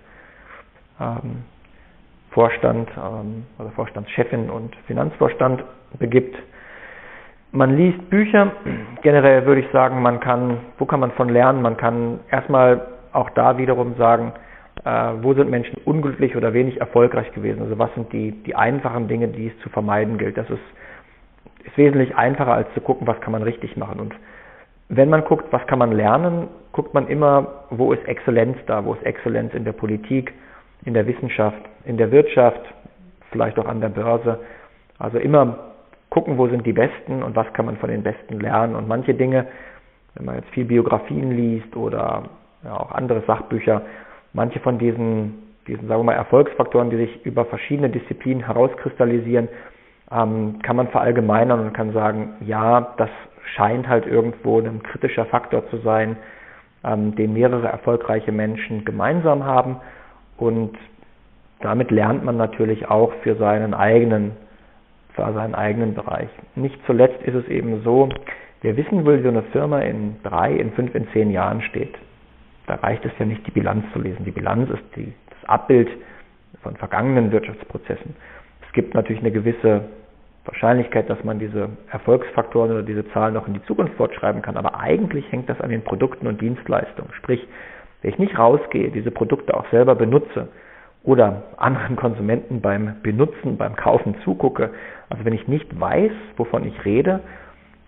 ähm, 1.02 1.44
Vorstand, 2.36 2.90
ähm, 2.98 3.46
also 3.58 3.72
Vorstandschefin 3.72 4.50
und 4.50 4.76
Finanzvorstand 4.88 5.64
begibt. 5.98 6.36
Man 7.54 7.78
liest 7.78 8.10
Bücher. 8.10 8.52
Generell 9.02 9.46
würde 9.46 9.62
ich 9.62 9.72
sagen, 9.72 10.02
man 10.02 10.20
kann, 10.20 10.58
wo 10.78 10.86
kann 10.86 11.00
man 11.00 11.12
von 11.12 11.30
lernen? 11.30 11.62
Man 11.62 11.78
kann 11.78 12.20
erstmal 12.30 12.82
auch 13.14 13.30
da 13.30 13.58
wiederum 13.58 13.96
sagen, 13.96 14.34
äh, 14.84 14.90
wo 15.22 15.34
sind 15.34 15.50
Menschen 15.50 15.78
unglücklich 15.86 16.36
oder 16.36 16.54
wenig 16.54 16.82
erfolgreich 16.82 17.32
gewesen? 17.32 17.62
Also 17.62 17.80
was 17.80 17.94
sind 17.96 18.12
die, 18.12 18.32
die 18.44 18.54
einfachen 18.54 19.08
Dinge, 19.08 19.30
die 19.30 19.48
es 19.48 19.58
zu 19.60 19.70
vermeiden 19.70 20.18
gilt? 20.18 20.38
Das 20.38 20.50
ist, 20.50 20.60
ist 21.64 21.78
wesentlich 21.78 22.18
einfacher 22.18 22.54
als 22.54 22.68
zu 22.74 22.82
gucken, 22.82 23.08
was 23.08 23.22
kann 23.22 23.32
man 23.32 23.44
richtig 23.44 23.78
machen. 23.78 24.02
Und 24.02 24.14
wenn 24.90 25.10
man 25.10 25.24
guckt, 25.24 25.46
was 25.52 25.66
kann 25.68 25.80
man 25.80 25.94
lernen, 25.94 26.50
guckt 26.74 26.94
man 26.94 27.08
immer, 27.08 27.64
wo 27.70 27.94
ist 27.94 28.06
Exzellenz 28.06 28.58
da, 28.68 28.84
wo 28.84 28.94
ist 28.94 29.06
Exzellenz 29.06 29.54
in 29.54 29.64
der 29.64 29.72
Politik, 29.72 30.34
in 30.86 30.94
der 30.94 31.08
Wissenschaft, 31.08 31.58
in 31.84 31.98
der 31.98 32.12
Wirtschaft, 32.12 32.62
vielleicht 33.32 33.60
auch 33.60 33.66
an 33.66 33.82
der 33.82 33.90
Börse. 33.90 34.40
Also 34.98 35.18
immer 35.18 35.74
gucken, 36.10 36.38
wo 36.38 36.48
sind 36.48 36.66
die 36.66 36.74
Besten 36.74 37.24
und 37.24 37.36
was 37.36 37.52
kann 37.54 37.66
man 37.66 37.78
von 37.78 37.90
den 37.90 38.04
Besten 38.04 38.40
lernen. 38.40 38.76
Und 38.76 38.88
manche 38.88 39.14
Dinge, 39.14 39.48
wenn 40.14 40.26
man 40.26 40.36
jetzt 40.36 40.50
viel 40.50 40.66
Biografien 40.66 41.32
liest 41.32 41.76
oder 41.76 42.24
ja, 42.64 42.78
auch 42.78 42.92
andere 42.92 43.22
Sachbücher, 43.28 43.82
manche 44.32 44.60
von 44.60 44.78
diesen, 44.78 45.44
diesen, 45.68 45.88
sagen 45.88 46.00
wir 46.00 46.06
mal, 46.06 46.14
Erfolgsfaktoren, 46.14 46.90
die 46.90 46.98
sich 46.98 47.26
über 47.26 47.46
verschiedene 47.46 47.90
Disziplinen 47.90 48.46
herauskristallisieren, 48.46 49.50
ähm, 50.12 50.60
kann 50.62 50.76
man 50.76 50.88
verallgemeinern 50.88 51.60
und 51.60 51.74
kann 51.74 51.92
sagen, 51.92 52.36
ja, 52.46 52.94
das 52.98 53.10
scheint 53.56 53.88
halt 53.88 54.06
irgendwo 54.06 54.60
ein 54.60 54.84
kritischer 54.84 55.26
Faktor 55.26 55.68
zu 55.70 55.78
sein, 55.78 56.16
ähm, 56.84 57.16
den 57.16 57.34
mehrere 57.34 57.68
erfolgreiche 57.68 58.32
Menschen 58.32 58.86
gemeinsam 58.86 59.44
haben 59.44 59.78
und 60.38 60.78
damit 61.62 61.92
lernt 61.92 62.24
man 62.24 62.38
natürlich 62.38 62.88
auch 62.90 63.14
für 63.24 63.36
seinen 63.36 63.74
eigenen, 63.74 64.32
für 65.14 65.32
seinen 65.34 65.56
eigenen 65.56 65.94
Bereich. 65.94 66.30
Nicht 66.56 66.78
zuletzt 66.86 67.22
ist 67.24 67.36
es 67.36 67.48
eben 67.48 67.82
so, 67.84 68.10
wer 68.62 68.78
wissen 68.78 69.06
wie 69.06 69.22
so 69.22 69.30
eine 69.30 69.44
Firma 69.44 69.80
in 69.80 70.18
drei, 70.24 70.54
in 70.54 70.72
fünf, 70.74 70.94
in 70.96 71.08
zehn 71.14 71.32
Jahren 71.32 71.62
steht, 71.62 71.96
da 72.68 72.76
reicht 72.76 73.06
es 73.06 73.12
ja 73.20 73.26
nicht, 73.26 73.46
die 73.46 73.52
Bilanz 73.52 73.86
zu 73.94 74.00
lesen. 74.00 74.26
Die 74.26 74.32
Bilanz 74.32 74.70
ist 74.70 74.84
die, 74.96 75.14
das 75.30 75.50
Abbild 75.50 75.90
von 76.64 76.76
vergangenen 76.76 77.32
Wirtschaftsprozessen. 77.32 78.16
Es 78.66 78.74
gibt 78.74 78.94
natürlich 78.94 79.22
eine 79.22 79.32
gewisse 79.32 79.86
Wahrscheinlichkeit, 80.46 81.10
dass 81.10 81.24
man 81.24 81.40
diese 81.40 81.70
Erfolgsfaktoren 81.92 82.72
oder 82.72 82.84
diese 82.84 83.08
Zahlen 83.12 83.34
noch 83.34 83.48
in 83.48 83.54
die 83.54 83.64
Zukunft 83.66 83.96
fortschreiben 83.96 84.42
kann. 84.42 84.58
Aber 84.58 84.80
eigentlich 84.80 85.32
hängt 85.32 85.50
das 85.50 85.62
an 85.62 85.70
den 85.70 85.84
Produkten 85.84 86.28
und 86.28 86.42
Dienstleistungen. 86.42 87.12
Sprich, 87.14 87.48
wenn 88.06 88.14
ich 88.14 88.20
nicht 88.20 88.38
rausgehe, 88.38 88.92
diese 88.92 89.10
Produkte 89.10 89.58
auch 89.58 89.66
selber 89.72 89.96
benutze 89.96 90.50
oder 91.04 91.42
anderen 91.58 91.96
Konsumenten 91.96 92.62
beim 92.62 92.98
Benutzen, 93.02 93.58
beim 93.58 93.76
Kaufen 93.76 94.14
zugucke, 94.24 94.70
also 95.10 95.26
wenn 95.26 95.34
ich 95.34 95.48
nicht 95.48 95.80
weiß, 95.80 96.12
wovon 96.38 96.68
ich 96.68 96.86
rede, 96.86 97.22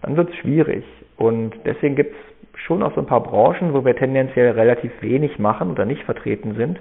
dann 0.02 0.18
wird 0.18 0.32
es 0.32 0.36
schwierig. 0.38 0.84
Und 1.18 1.54
deswegen 1.66 1.96
gibt 1.96 2.16
es 2.16 2.62
schon 2.62 2.82
auch 2.82 2.96
so 2.96 3.02
ein 3.02 3.06
paar 3.06 3.22
Branchen, 3.22 3.76
wo 3.76 3.86
wir 3.86 3.96
tendenziell 3.96 4.54
relativ 4.54 4.92
wenig 5.02 5.38
machen 5.38 5.70
oder 5.70 5.86
nicht 5.86 6.02
vertreten 6.04 6.56
sind. 6.56 6.80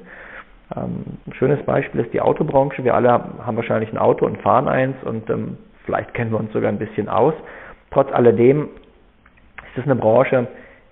Ähm, 0.74 1.18
ein 1.26 1.34
schönes 1.34 1.62
Beispiel 1.64 2.00
ist 2.00 2.14
die 2.14 2.22
Autobranche. 2.22 2.84
Wir 2.84 2.94
alle 2.94 3.10
haben 3.10 3.56
wahrscheinlich 3.56 3.92
ein 3.92 3.98
Auto 3.98 4.24
und 4.24 4.40
fahren 4.40 4.66
eins 4.66 4.96
und 5.04 5.28
ähm, 5.28 5.58
vielleicht 5.84 6.14
kennen 6.14 6.30
wir 6.30 6.40
uns 6.40 6.54
sogar 6.54 6.70
ein 6.70 6.78
bisschen 6.78 7.10
aus. 7.10 7.34
Trotz 7.90 8.10
alledem 8.12 8.70
ist 9.74 9.76
es 9.76 9.84
eine 9.84 9.96
Branche, 9.96 10.48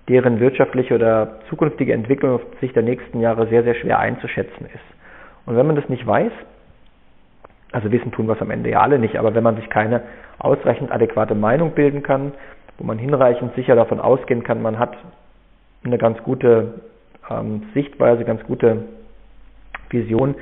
deren 0.07 0.39
wirtschaftliche 0.39 0.95
oder 0.95 1.39
zukünftige 1.49 1.93
Entwicklung 1.93 2.35
auf 2.35 2.41
Sicht 2.61 2.75
der 2.75 2.83
nächsten 2.83 3.19
Jahre 3.21 3.47
sehr, 3.47 3.63
sehr 3.63 3.75
schwer 3.75 3.99
einzuschätzen 3.99 4.65
ist. 4.65 4.83
Und 5.45 5.55
wenn 5.55 5.65
man 5.65 5.75
das 5.75 5.89
nicht 5.89 6.05
weiß, 6.05 6.31
also 7.71 7.91
wissen 7.91 8.11
tun 8.11 8.27
wir 8.27 8.33
es 8.33 8.41
am 8.41 8.51
Ende 8.51 8.69
ja 8.69 8.81
alle 8.81 8.99
nicht, 8.99 9.17
aber 9.17 9.33
wenn 9.35 9.43
man 9.43 9.55
sich 9.55 9.69
keine 9.69 10.03
ausreichend 10.39 10.91
adäquate 10.91 11.35
Meinung 11.35 11.71
bilden 11.71 12.03
kann, 12.03 12.33
wo 12.77 12.85
man 12.85 12.97
hinreichend 12.97 13.55
sicher 13.55 13.75
davon 13.75 13.99
ausgehen 13.99 14.43
kann, 14.43 14.61
man 14.61 14.79
hat 14.79 14.95
eine 15.83 15.97
ganz 15.97 16.21
gute 16.23 16.81
ähm, 17.29 17.63
Sichtweise, 17.73 18.25
ganz 18.25 18.43
gute 18.43 18.85
Vision, 19.89 20.35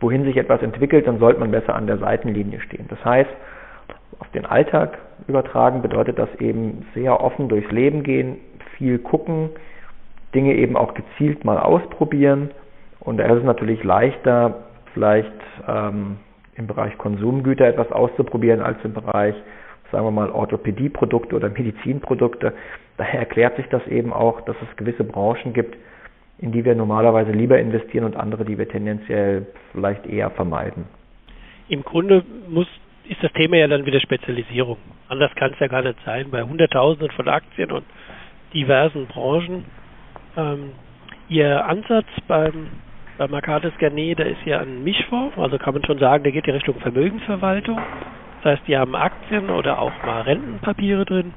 wohin 0.00 0.24
sich 0.24 0.36
etwas 0.36 0.62
entwickelt, 0.62 1.06
dann 1.06 1.18
sollte 1.18 1.40
man 1.40 1.50
besser 1.50 1.74
an 1.74 1.86
der 1.86 1.98
Seitenlinie 1.98 2.60
stehen. 2.60 2.86
Das 2.88 3.04
heißt, 3.04 3.30
auf 4.18 4.28
den 4.30 4.46
Alltag 4.46 4.98
übertragen 5.26 5.82
bedeutet 5.82 6.18
das 6.18 6.28
eben 6.38 6.86
sehr 6.94 7.20
offen 7.20 7.48
durchs 7.48 7.70
Leben 7.70 8.02
gehen, 8.02 8.38
viel 8.80 8.98
gucken, 8.98 9.50
Dinge 10.34 10.54
eben 10.54 10.76
auch 10.76 10.94
gezielt 10.94 11.44
mal 11.44 11.58
ausprobieren. 11.58 12.50
Und 13.00 13.18
da 13.18 13.24
ist 13.26 13.38
es 13.38 13.44
natürlich 13.44 13.84
leichter, 13.84 14.64
vielleicht 14.94 15.30
ähm, 15.68 16.16
im 16.54 16.66
Bereich 16.66 16.96
Konsumgüter 16.98 17.66
etwas 17.66 17.92
auszuprobieren 17.92 18.60
als 18.60 18.78
im 18.84 18.94
Bereich, 18.94 19.34
sagen 19.92 20.06
wir 20.06 20.10
mal, 20.10 20.30
Orthopädieprodukte 20.30 21.36
oder 21.36 21.50
Medizinprodukte. 21.50 22.54
Daher 22.96 23.20
erklärt 23.20 23.56
sich 23.56 23.66
das 23.68 23.86
eben 23.86 24.12
auch, 24.12 24.40
dass 24.42 24.56
es 24.62 24.76
gewisse 24.76 25.04
Branchen 25.04 25.52
gibt, 25.52 25.76
in 26.38 26.52
die 26.52 26.64
wir 26.64 26.74
normalerweise 26.74 27.32
lieber 27.32 27.58
investieren 27.58 28.04
und 28.04 28.16
andere, 28.16 28.44
die 28.44 28.56
wir 28.56 28.68
tendenziell 28.68 29.46
vielleicht 29.72 30.06
eher 30.06 30.30
vermeiden. 30.30 30.84
Im 31.68 31.82
Grunde 31.82 32.24
muss, 32.48 32.66
ist 33.08 33.22
das 33.22 33.32
Thema 33.32 33.56
ja 33.56 33.68
dann 33.68 33.84
wieder 33.84 34.00
Spezialisierung. 34.00 34.78
Anders 35.08 35.34
kann 35.34 35.52
es 35.52 35.58
ja 35.58 35.66
gar 35.66 35.82
nicht 35.82 35.98
sein. 36.04 36.30
Bei 36.30 36.42
Hunderttausenden 36.42 37.10
von 37.12 37.28
Aktien 37.28 37.70
und 37.72 37.84
diversen 38.52 39.06
Branchen. 39.06 39.64
Ähm, 40.36 40.72
Ihr 41.28 41.64
Ansatz 41.64 42.08
beim, 42.26 42.66
beim 43.16 43.32
Arcades 43.34 43.72
Garnet, 43.78 44.18
da 44.18 44.24
ist 44.24 44.44
ja 44.44 44.58
ein 44.58 44.82
Mischfonds, 44.82 45.38
also 45.38 45.58
kann 45.58 45.74
man 45.74 45.84
schon 45.84 46.00
sagen, 46.00 46.24
der 46.24 46.32
geht 46.32 46.48
in 46.48 46.54
Richtung 46.54 46.80
Vermögensverwaltung. 46.80 47.78
Das 48.42 48.54
heißt, 48.54 48.66
die 48.66 48.76
haben 48.76 48.96
Aktien 48.96 49.48
oder 49.48 49.78
auch 49.78 49.92
mal 50.04 50.22
Rentenpapiere 50.22 51.04
drin. 51.04 51.32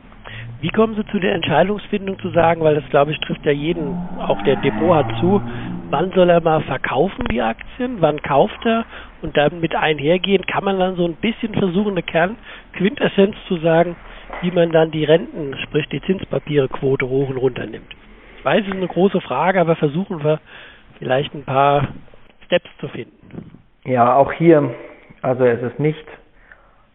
Wie 0.61 0.69
kommen 0.69 0.95
Sie 0.95 1.05
zu 1.11 1.19
der 1.19 1.35
Entscheidungsfindung 1.35 2.17
zu 2.19 2.29
sagen, 2.29 2.61
weil 2.61 2.73
das 2.73 2.89
glaube 2.89 3.11
ich 3.11 3.19
trifft 3.19 3.45
ja 3.45 3.51
jeden, 3.51 3.95
auch 4.17 4.41
der 4.43 4.55
Depot 4.55 4.95
hat 4.95 5.05
zu, 5.19 5.41
wann 5.89 6.11
soll 6.13 6.29
er 6.29 6.41
mal 6.41 6.61
verkaufen 6.61 7.25
die 7.29 7.41
Aktien, 7.41 7.97
wann 7.99 8.21
kauft 8.21 8.65
er 8.65 8.85
und 9.21 9.37
dann 9.37 9.59
mit 9.59 9.75
einhergehen, 9.75 10.45
kann 10.47 10.63
man 10.63 10.79
dann 10.79 10.95
so 10.95 11.05
ein 11.05 11.15
bisschen 11.15 11.53
versuchen, 11.53 11.91
eine 11.91 12.01
Kernquintessenz 12.01 13.35
zu 13.47 13.57
sagen, 13.57 13.95
wie 14.41 14.51
man 14.51 14.71
dann 14.71 14.91
die 14.91 15.03
Renten, 15.03 15.55
sprich 15.63 15.87
die 15.89 16.01
Zinspapiere-Quote 16.01 17.07
hoch 17.07 17.29
und 17.29 17.37
runter 17.37 17.65
nimmt. 17.65 17.93
Ich 18.37 18.45
weiß, 18.45 18.61
es 18.61 18.67
ist 18.67 18.73
eine 18.73 18.87
große 18.87 19.21
Frage, 19.21 19.61
aber 19.61 19.75
versuchen 19.75 20.23
wir 20.23 20.39
vielleicht 20.99 21.33
ein 21.33 21.43
paar 21.43 21.89
Steps 22.45 22.69
zu 22.79 22.87
finden. 22.89 23.59
Ja, 23.85 24.15
auch 24.15 24.31
hier, 24.33 24.73
also 25.21 25.45
es 25.45 25.61
ist 25.61 25.79
nicht 25.79 26.05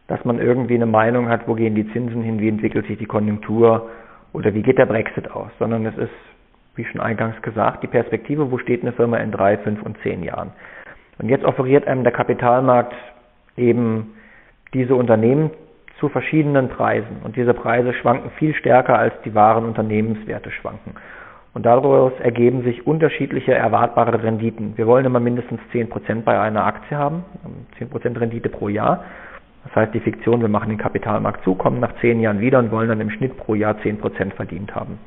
dass 0.08 0.24
man 0.24 0.40
irgendwie 0.40 0.74
eine 0.74 0.86
Meinung 0.86 1.28
hat, 1.28 1.46
wo 1.46 1.54
gehen 1.54 1.74
die 1.74 1.90
Zinsen 1.92 2.22
hin, 2.22 2.40
wie 2.40 2.48
entwickelt 2.48 2.86
sich 2.86 2.98
die 2.98 3.06
Konjunktur 3.06 3.90
oder 4.32 4.52
wie 4.54 4.62
geht 4.62 4.78
der 4.78 4.86
Brexit 4.86 5.30
aus, 5.30 5.50
sondern 5.58 5.86
es 5.86 5.96
ist, 5.96 6.10
wie 6.74 6.84
schon 6.84 7.00
eingangs 7.00 7.40
gesagt, 7.42 7.82
die 7.82 7.88
Perspektive, 7.88 8.50
wo 8.50 8.58
steht 8.58 8.82
eine 8.82 8.92
Firma 8.92 9.18
in 9.18 9.30
drei, 9.30 9.58
fünf 9.58 9.82
und 9.82 9.98
zehn 10.02 10.22
Jahren. 10.22 10.52
Und 11.18 11.28
jetzt 11.28 11.44
offeriert 11.44 11.86
einem 11.86 12.04
der 12.04 12.12
Kapitalmarkt 12.12 12.94
eben 13.56 14.14
diese 14.72 14.94
Unternehmen 14.94 15.50
zu 15.98 16.08
verschiedenen 16.08 16.68
Preisen. 16.68 17.18
Und 17.24 17.36
diese 17.36 17.54
Preise 17.54 17.92
schwanken 17.94 18.30
viel 18.30 18.54
stärker, 18.54 18.98
als 18.98 19.14
die 19.24 19.34
wahren 19.34 19.64
Unternehmenswerte 19.64 20.50
schwanken. 20.50 20.94
Und 21.54 21.66
daraus 21.66 22.12
ergeben 22.20 22.62
sich 22.62 22.86
unterschiedliche 22.86 23.52
erwartbare 23.52 24.22
Renditen. 24.22 24.74
Wir 24.76 24.86
wollen 24.86 25.04
immer 25.04 25.20
mindestens 25.20 25.60
10% 25.72 26.22
bei 26.22 26.38
einer 26.38 26.64
Aktie 26.64 26.96
haben, 26.96 27.24
10% 27.80 28.20
Rendite 28.20 28.48
pro 28.48 28.68
Jahr. 28.68 29.04
Das 29.64 29.74
heißt, 29.74 29.94
die 29.94 30.00
Fiktion, 30.00 30.40
wir 30.40 30.48
machen 30.48 30.68
den 30.68 30.78
Kapitalmarkt 30.78 31.42
zu, 31.42 31.54
kommen 31.54 31.80
nach 31.80 31.94
zehn 32.00 32.20
Jahren 32.20 32.40
wieder 32.40 32.58
und 32.58 32.70
wollen 32.70 32.88
dann 32.88 33.00
im 33.00 33.10
Schnitt 33.10 33.36
pro 33.36 33.54
Jahr 33.54 33.78
zehn 33.82 33.98
Prozent 33.98 34.34
verdient 34.34 34.74
haben. 34.74 34.98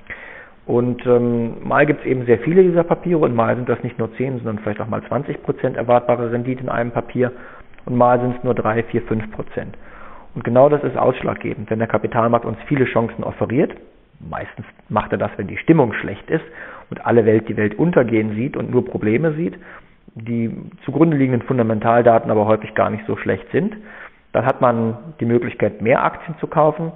Und 0.66 1.06
ähm, 1.06 1.56
mal 1.64 1.86
gibt 1.86 2.02
es 2.02 2.06
eben 2.06 2.26
sehr 2.26 2.40
viele 2.40 2.64
dieser 2.64 2.84
Papiere 2.84 3.20
und 3.20 3.36
mal 3.36 3.56
sind 3.56 3.68
das 3.68 3.82
nicht 3.84 3.98
nur 3.98 4.14
10, 4.16 4.38
sondern 4.40 4.60
vielleicht 4.60 4.80
auch 4.82 4.88
mal 4.88 5.02
20 5.04 5.42
Prozent 5.42 5.78
erwartbare 5.78 6.32
Rendite 6.32 6.62
in 6.62 6.70
einem 6.70 6.92
Papier 6.92 7.32
und 7.86 7.96
mal 7.96 8.20
sind 8.20 8.38
es 8.38 8.44
nur 8.44 8.54
3, 8.54 8.84
4, 8.84 9.02
5 9.04 9.32
Prozent. 9.32 9.76
Und 10.34 10.44
genau 10.44 10.70
das 10.70 10.84
ist 10.84 10.98
ausschlaggebend. 10.98 11.70
Wenn 11.70 11.80
der 11.80 11.88
Kapitalmarkt 11.88 12.46
uns 12.46 12.58
viele 12.68 12.86
Chancen 12.86 13.24
offeriert, 13.24 13.76
meistens 14.20 14.66
macht 14.90 15.12
er 15.12 15.18
das, 15.18 15.32
wenn 15.38 15.48
die 15.48 15.58
Stimmung 15.58 15.94
schlecht 15.94 16.30
ist 16.30 16.44
und 16.90 17.06
alle 17.06 17.26
Welt 17.26 17.50
die 17.50 17.58
Welt 17.58 17.76
untergehen 17.76 18.36
sieht 18.36 18.56
und 18.56 18.72
nur 18.72 18.86
Probleme 18.86 19.34
sieht, 19.34 19.56
die 20.16 20.52
zugrunde 20.86 21.18
liegenden 21.18 21.42
Fundamentaldaten 21.42 22.32
aber 22.32 22.46
häufig 22.46 22.74
gar 22.76 22.90
nicht 22.90 23.06
so 23.08 23.18
schlecht 23.18 23.50
sind, 23.52 23.76
dann 24.34 24.46
hat 24.46 24.62
man 24.62 24.98
die 25.20 25.26
Möglichkeit, 25.26 25.82
mehr 25.82 26.04
Aktien 26.04 26.38
zu 26.40 26.48
kaufen. 26.48 26.92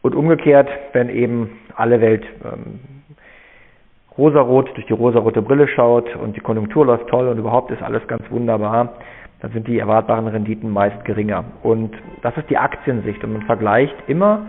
Und 0.00 0.14
umgekehrt, 0.14 0.68
wenn 0.92 1.08
eben 1.08 1.58
alle 1.74 2.00
Welt 2.00 2.24
ähm, 2.44 2.80
rosarot 4.16 4.76
durch 4.76 4.86
die 4.86 4.92
rosarote 4.92 5.42
Brille 5.42 5.68
schaut 5.68 6.14
und 6.16 6.36
die 6.36 6.40
Konjunktur 6.40 6.86
läuft 6.86 7.08
toll 7.08 7.28
und 7.28 7.38
überhaupt 7.38 7.70
ist 7.70 7.82
alles 7.82 8.06
ganz 8.06 8.22
wunderbar, 8.30 8.94
dann 9.40 9.52
sind 9.52 9.68
die 9.68 9.78
erwartbaren 9.78 10.26
Renditen 10.26 10.70
meist 10.70 11.04
geringer. 11.04 11.44
Und 11.62 11.94
das 12.22 12.36
ist 12.36 12.50
die 12.50 12.58
Aktiensicht. 12.58 13.22
Und 13.22 13.34
man 13.34 13.42
vergleicht 13.42 13.94
immer 14.08 14.46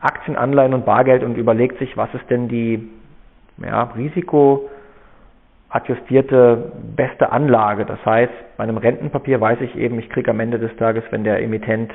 Aktien, 0.00 0.36
Anleihen 0.36 0.74
und 0.74 0.84
Bargeld 0.84 1.22
und 1.22 1.36
überlegt 1.36 1.78
sich, 1.78 1.96
was 1.96 2.12
ist 2.14 2.28
denn 2.30 2.48
die 2.48 2.88
ja, 3.58 3.84
Risiko, 3.96 4.68
adjustierte 5.70 6.72
beste 6.96 7.32
Anlage. 7.32 7.84
Das 7.86 8.04
heißt, 8.04 8.32
bei 8.56 8.64
einem 8.64 8.76
Rentenpapier 8.76 9.40
weiß 9.40 9.60
ich 9.62 9.74
eben, 9.76 9.98
ich 9.98 10.10
kriege 10.10 10.30
am 10.30 10.40
Ende 10.40 10.58
des 10.58 10.74
Tages, 10.76 11.02
wenn 11.10 11.24
der 11.24 11.42
Emittent 11.42 11.92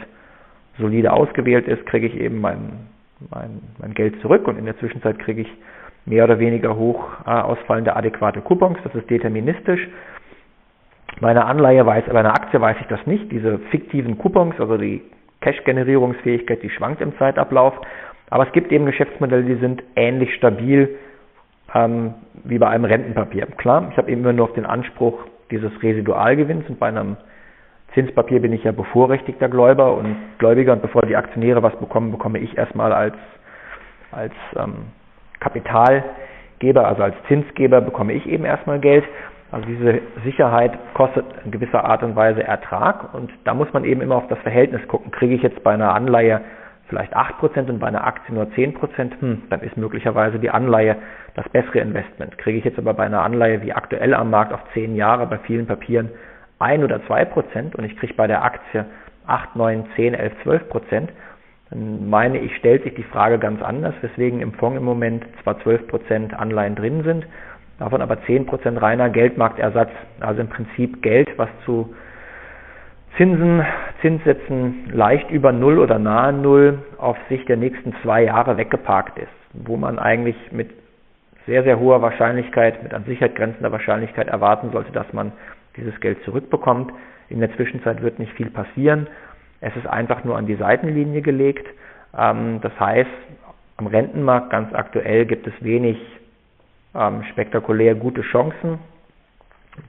solide 0.80 1.14
ausgewählt 1.14 1.68
ist, 1.68 1.86
kriege 1.86 2.08
ich 2.08 2.16
eben 2.16 2.42
mein, 2.42 2.88
mein, 3.30 3.62
mein 3.80 3.94
Geld 3.94 4.20
zurück 4.22 4.48
und 4.48 4.58
in 4.58 4.66
der 4.66 4.78
Zwischenzeit 4.80 5.20
kriege 5.20 5.42
ich 5.42 5.50
mehr 6.06 6.24
oder 6.24 6.40
weniger 6.40 6.76
hoch 6.76 7.08
äh, 7.26 7.30
ausfallende 7.30 7.96
adäquate 7.96 8.42
Coupons. 8.42 8.78
Das 8.84 8.96
ist 8.96 9.10
deterministisch. 9.10 9.88
Bei 11.20 11.30
einer 11.30 11.48
Anleihe 11.48 11.86
weiß, 11.86 12.06
bei 12.06 12.20
einer 12.20 12.34
Aktie 12.34 12.62
weiß 12.62 12.78
ich 12.82 12.88
das 12.88 13.06
nicht. 13.08 13.32
Diese 13.32 13.60
fiktiven 13.72 14.18
Coupons, 14.18 14.60
also 14.60 14.78
die 14.78 15.02
Cash-Generierungsfähigkeit, 15.42 16.62
die 16.62 16.70
schwankt 16.70 17.02
im 17.02 17.18
Zeitablauf. 17.18 17.74
Aber 18.30 18.46
es 18.46 18.54
gibt 18.54 18.72
eben 18.72 18.86
Geschäftsmodelle, 18.86 19.44
die 19.44 19.56
sind 19.56 19.84
ähnlich 19.96 20.34
stabil 20.36 20.98
ähm, 21.74 22.14
wie 22.44 22.58
bei 22.58 22.68
einem 22.68 22.86
Rentenpapier. 22.86 23.48
Klar, 23.58 23.90
ich 23.92 23.98
habe 23.98 24.12
immer 24.12 24.34
nur 24.34 24.46
auf 24.46 24.54
den 24.54 24.66
Anspruch 24.66 25.20
dieses 25.50 25.72
Residualgewinns 25.82 26.68
und 26.70 26.80
bei 26.80 26.88
einem 26.88 27.18
Zinspapier 27.94 28.42
bin 28.42 28.54
ich 28.54 28.64
ja 28.64 28.72
bevorrechtigter 28.72 29.50
Gläubiger 29.50 29.94
und 29.94 30.16
Gläubiger 30.38 30.74
und 30.74 30.82
bevor 30.82 31.04
die 31.04 31.16
Aktionäre 31.16 31.64
was 31.64 31.76
bekommen, 31.78 32.12
bekomme 32.12 32.40
ich 32.40 32.58
erstmal 32.58 32.92
als, 32.92 33.16
als 34.12 34.34
ähm, 34.56 34.88
Kapitalgeber, 35.40 36.88
also 36.88 37.04
als 37.04 37.16
Zinsgeber 37.28 37.82
bekomme 37.82 38.14
ich 38.14 38.28
eben 38.28 38.46
erstmal 38.46 38.80
Geld. 38.80 39.06
Also 39.52 39.66
diese 39.66 40.02
Sicherheit 40.26 40.78
kostet 40.94 41.26
in 41.46 41.52
gewisser 41.52 41.86
Art 41.86 42.04
und 42.04 42.16
Weise 42.16 42.44
Ertrag 42.44 43.14
und 43.14 43.32
da 43.46 43.54
muss 43.54 43.72
man 43.72 43.86
eben 43.86 44.02
immer 44.02 44.16
auf 44.16 44.28
das 44.28 44.40
Verhältnis 44.40 44.86
gucken. 44.88 45.12
Kriege 45.12 45.36
ich 45.36 45.42
jetzt 45.42 45.64
bei 45.64 45.74
einer 45.74 45.94
Anleihe 45.94 46.42
vielleicht 46.90 47.16
8% 47.16 47.70
und 47.70 47.80
bei 47.80 47.88
einer 47.88 48.06
Aktie 48.06 48.34
nur 48.34 48.46
10%, 48.46 49.20
hm, 49.20 49.44
dann 49.50 49.62
ist 49.62 49.78
möglicherweise 49.78 50.40
die 50.40 50.50
Anleihe 50.50 50.98
das 51.36 51.48
bessere 51.50 51.80
Investment. 51.80 52.38
Kriege 52.38 52.58
ich 52.58 52.66
jetzt 52.66 52.78
aber 52.78 52.94
bei 52.94 53.06
einer 53.06 53.24
Anleihe 53.24 53.62
wie 53.62 53.74
aktuell 53.74 54.14
am 54.14 54.30
Markt 54.30 54.54
auf 54.54 54.62
10 54.74 54.96
Jahre 54.96 55.28
bei 55.28 55.38
vielen 55.40 55.66
Papieren 55.66 56.10
1 56.60 56.84
oder 56.84 56.98
2% 56.98 57.76
und 57.76 57.84
ich 57.84 57.98
kriege 57.98 58.14
bei 58.16 58.28
der 58.28 58.44
Aktie 58.44 58.86
8, 59.28 59.56
9, 59.56 59.86
10, 59.96 60.14
11, 60.14 60.34
12%, 60.46 61.08
dann 61.70 62.10
meine 62.10 62.40
ich, 62.40 62.56
stellt 62.56 62.84
sich 62.84 62.96
die 62.96 63.04
Frage 63.04 63.40
ganz 63.40 63.62
anders, 63.62 63.94
weswegen 64.02 64.40
im 64.40 64.54
Fonds 64.54 64.78
im 64.78 64.86
Moment 64.86 65.26
zwar 65.44 65.56
12% 65.58 66.34
Anleihen 66.34 66.76
drin 66.76 67.04
sind, 67.04 67.28
davon 67.80 68.02
aber 68.02 68.16
10% 68.16 68.82
reiner 68.82 69.10
Geldmarktersatz, 69.10 69.92
also 70.20 70.42
im 70.42 70.50
Prinzip 70.50 71.02
Geld, 71.02 71.30
was 71.38 71.50
zu 71.66 71.94
Zinsen, 73.18 73.66
Zinssätzen 74.02 74.92
leicht 74.92 75.32
über 75.32 75.52
Null 75.52 75.80
oder 75.80 75.98
nahe 75.98 76.34
Null 76.34 76.80
auf 76.98 77.18
Sicht 77.30 77.50
der 77.50 77.58
nächsten 77.58 77.96
zwei 78.04 78.24
Jahre 78.24 78.58
weggeparkt 78.58 79.18
ist, 79.18 79.28
wo 79.54 79.76
man 79.76 79.98
eigentlich 79.98 80.36
mit 80.52 80.70
sehr, 81.48 81.64
sehr 81.64 81.80
hoher 81.80 82.02
Wahrscheinlichkeit, 82.02 82.84
mit 82.84 82.94
an 82.94 83.06
Sicherheit 83.06 83.36
grenzender 83.36 83.72
Wahrscheinlichkeit 83.72 84.28
erwarten 84.28 84.70
sollte, 84.72 84.92
dass 84.92 85.12
man 85.14 85.32
dieses 85.78 86.00
Geld 86.00 86.22
zurückbekommt. 86.26 86.92
In 87.30 87.40
der 87.40 87.54
Zwischenzeit 87.56 88.02
wird 88.02 88.20
nicht 88.20 88.34
viel 88.34 88.50
passieren. 88.50 89.08
Es 89.62 89.76
ist 89.76 89.88
einfach 89.88 90.24
nur 90.24 90.38
an 90.38 90.46
die 90.46 90.56
Seitenlinie 90.56 91.22
gelegt. 91.22 91.66
Ähm, 92.16 92.60
das 92.62 92.78
heißt, 92.80 93.10
am 93.78 93.88
Rentenmarkt 93.88 94.50
ganz 94.50 94.74
aktuell 94.74 95.26
gibt 95.26 95.48
es 95.48 95.54
wenig 95.62 95.98
ähm, 96.98 97.24
spektakulär 97.32 97.96
gute 97.96 98.22
Chancen. 98.22 98.80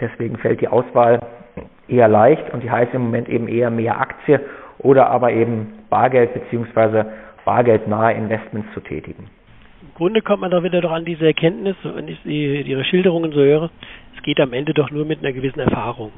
Deswegen 0.01 0.37
fällt 0.37 0.61
die 0.61 0.69
Auswahl 0.69 1.21
eher 1.89 2.09
leicht 2.09 2.53
und 2.53 2.63
die 2.63 2.71
heißt 2.71 2.95
im 2.95 3.03
Moment 3.03 3.29
eben 3.29 3.49
eher 3.49 3.71
mehr 3.71 4.01
Aktie 4.01 4.41
oder 4.79 5.09
aber 5.09 5.33
eben 5.33 5.73
Bargeld 5.91 6.31
bzw. 6.35 7.05
bargeldnahe 7.45 8.13
Investments 8.13 8.69
zu 8.75 8.81
tätigen. 8.81 9.29
Im 9.81 9.95
Grunde 9.95 10.21
kommt 10.21 10.43
man 10.43 10.51
da 10.51 10.63
wieder 10.63 10.81
doch 10.81 10.93
an 10.93 11.05
diese 11.05 11.27
Erkenntnis, 11.27 11.77
wenn 11.83 12.09
ich 12.09 12.21
die, 12.23 12.61
Ihre 12.63 12.85
Schilderungen 12.85 13.33
so 13.33 13.41
höre, 13.41 13.71
es 14.17 14.23
geht 14.23 14.41
am 14.41 14.53
Ende 14.53 14.75
doch 14.75 14.91
nur 14.91 15.05
mit 15.05 15.21
einer 15.21 15.33
gewissen 15.33 15.61
Erfahrung. 15.61 16.13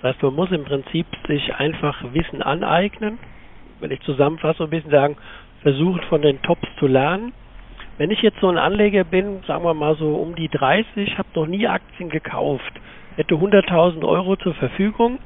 Das 0.00 0.14
heißt, 0.14 0.22
man 0.22 0.34
muss 0.34 0.50
im 0.50 0.64
Prinzip 0.64 1.06
sich 1.28 1.54
einfach 1.56 2.02
Wissen 2.14 2.42
aneignen. 2.42 3.18
Wenn 3.80 3.90
ich 3.90 4.00
zusammenfasse, 4.00 4.64
ein 4.64 4.70
bisschen 4.70 4.90
sagen, 4.90 5.16
versucht 5.62 6.04
von 6.04 6.22
den 6.22 6.40
Tops 6.42 6.66
zu 6.78 6.86
lernen. 6.86 7.32
Wenn 8.00 8.10
ich 8.10 8.22
jetzt 8.22 8.40
so 8.40 8.48
ein 8.48 8.56
Anleger 8.56 9.04
bin, 9.04 9.42
sagen 9.46 9.62
wir 9.62 9.74
mal 9.74 9.94
so 9.94 10.14
um 10.16 10.34
die 10.34 10.48
30, 10.48 11.18
habe 11.18 11.28
noch 11.34 11.44
nie 11.44 11.66
Aktien 11.68 12.08
gekauft, 12.08 12.72
hätte 13.16 13.34
100.000 13.34 14.08
Euro 14.08 14.36
zur 14.36 14.54
Verfügung, 14.54 15.18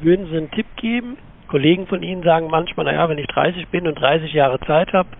würden 0.00 0.24
Sie 0.24 0.36
einen 0.38 0.50
Tipp 0.50 0.64
geben? 0.76 1.18
Kollegen 1.46 1.86
von 1.86 2.02
Ihnen 2.02 2.22
sagen 2.22 2.48
manchmal, 2.50 2.86
naja, 2.86 3.06
wenn 3.10 3.18
ich 3.18 3.26
30 3.26 3.68
bin 3.68 3.86
und 3.86 4.00
30 4.00 4.32
Jahre 4.32 4.58
Zeit 4.60 4.94
habe, 4.94 5.10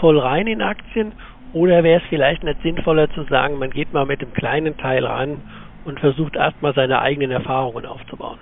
voll 0.00 0.18
rein 0.18 0.48
in 0.48 0.60
Aktien. 0.60 1.14
Oder 1.52 1.84
wäre 1.84 2.00
es 2.00 2.08
vielleicht 2.08 2.42
nicht 2.42 2.60
sinnvoller 2.62 3.08
zu 3.10 3.22
sagen, 3.26 3.56
man 3.56 3.70
geht 3.70 3.92
mal 3.92 4.04
mit 4.04 4.20
dem 4.20 4.32
kleinen 4.32 4.76
Teil 4.76 5.06
ran 5.06 5.44
und 5.84 6.00
versucht 6.00 6.34
erstmal 6.34 6.74
seine 6.74 7.00
eigenen 7.00 7.30
Erfahrungen 7.30 7.86
aufzubauen? 7.86 8.40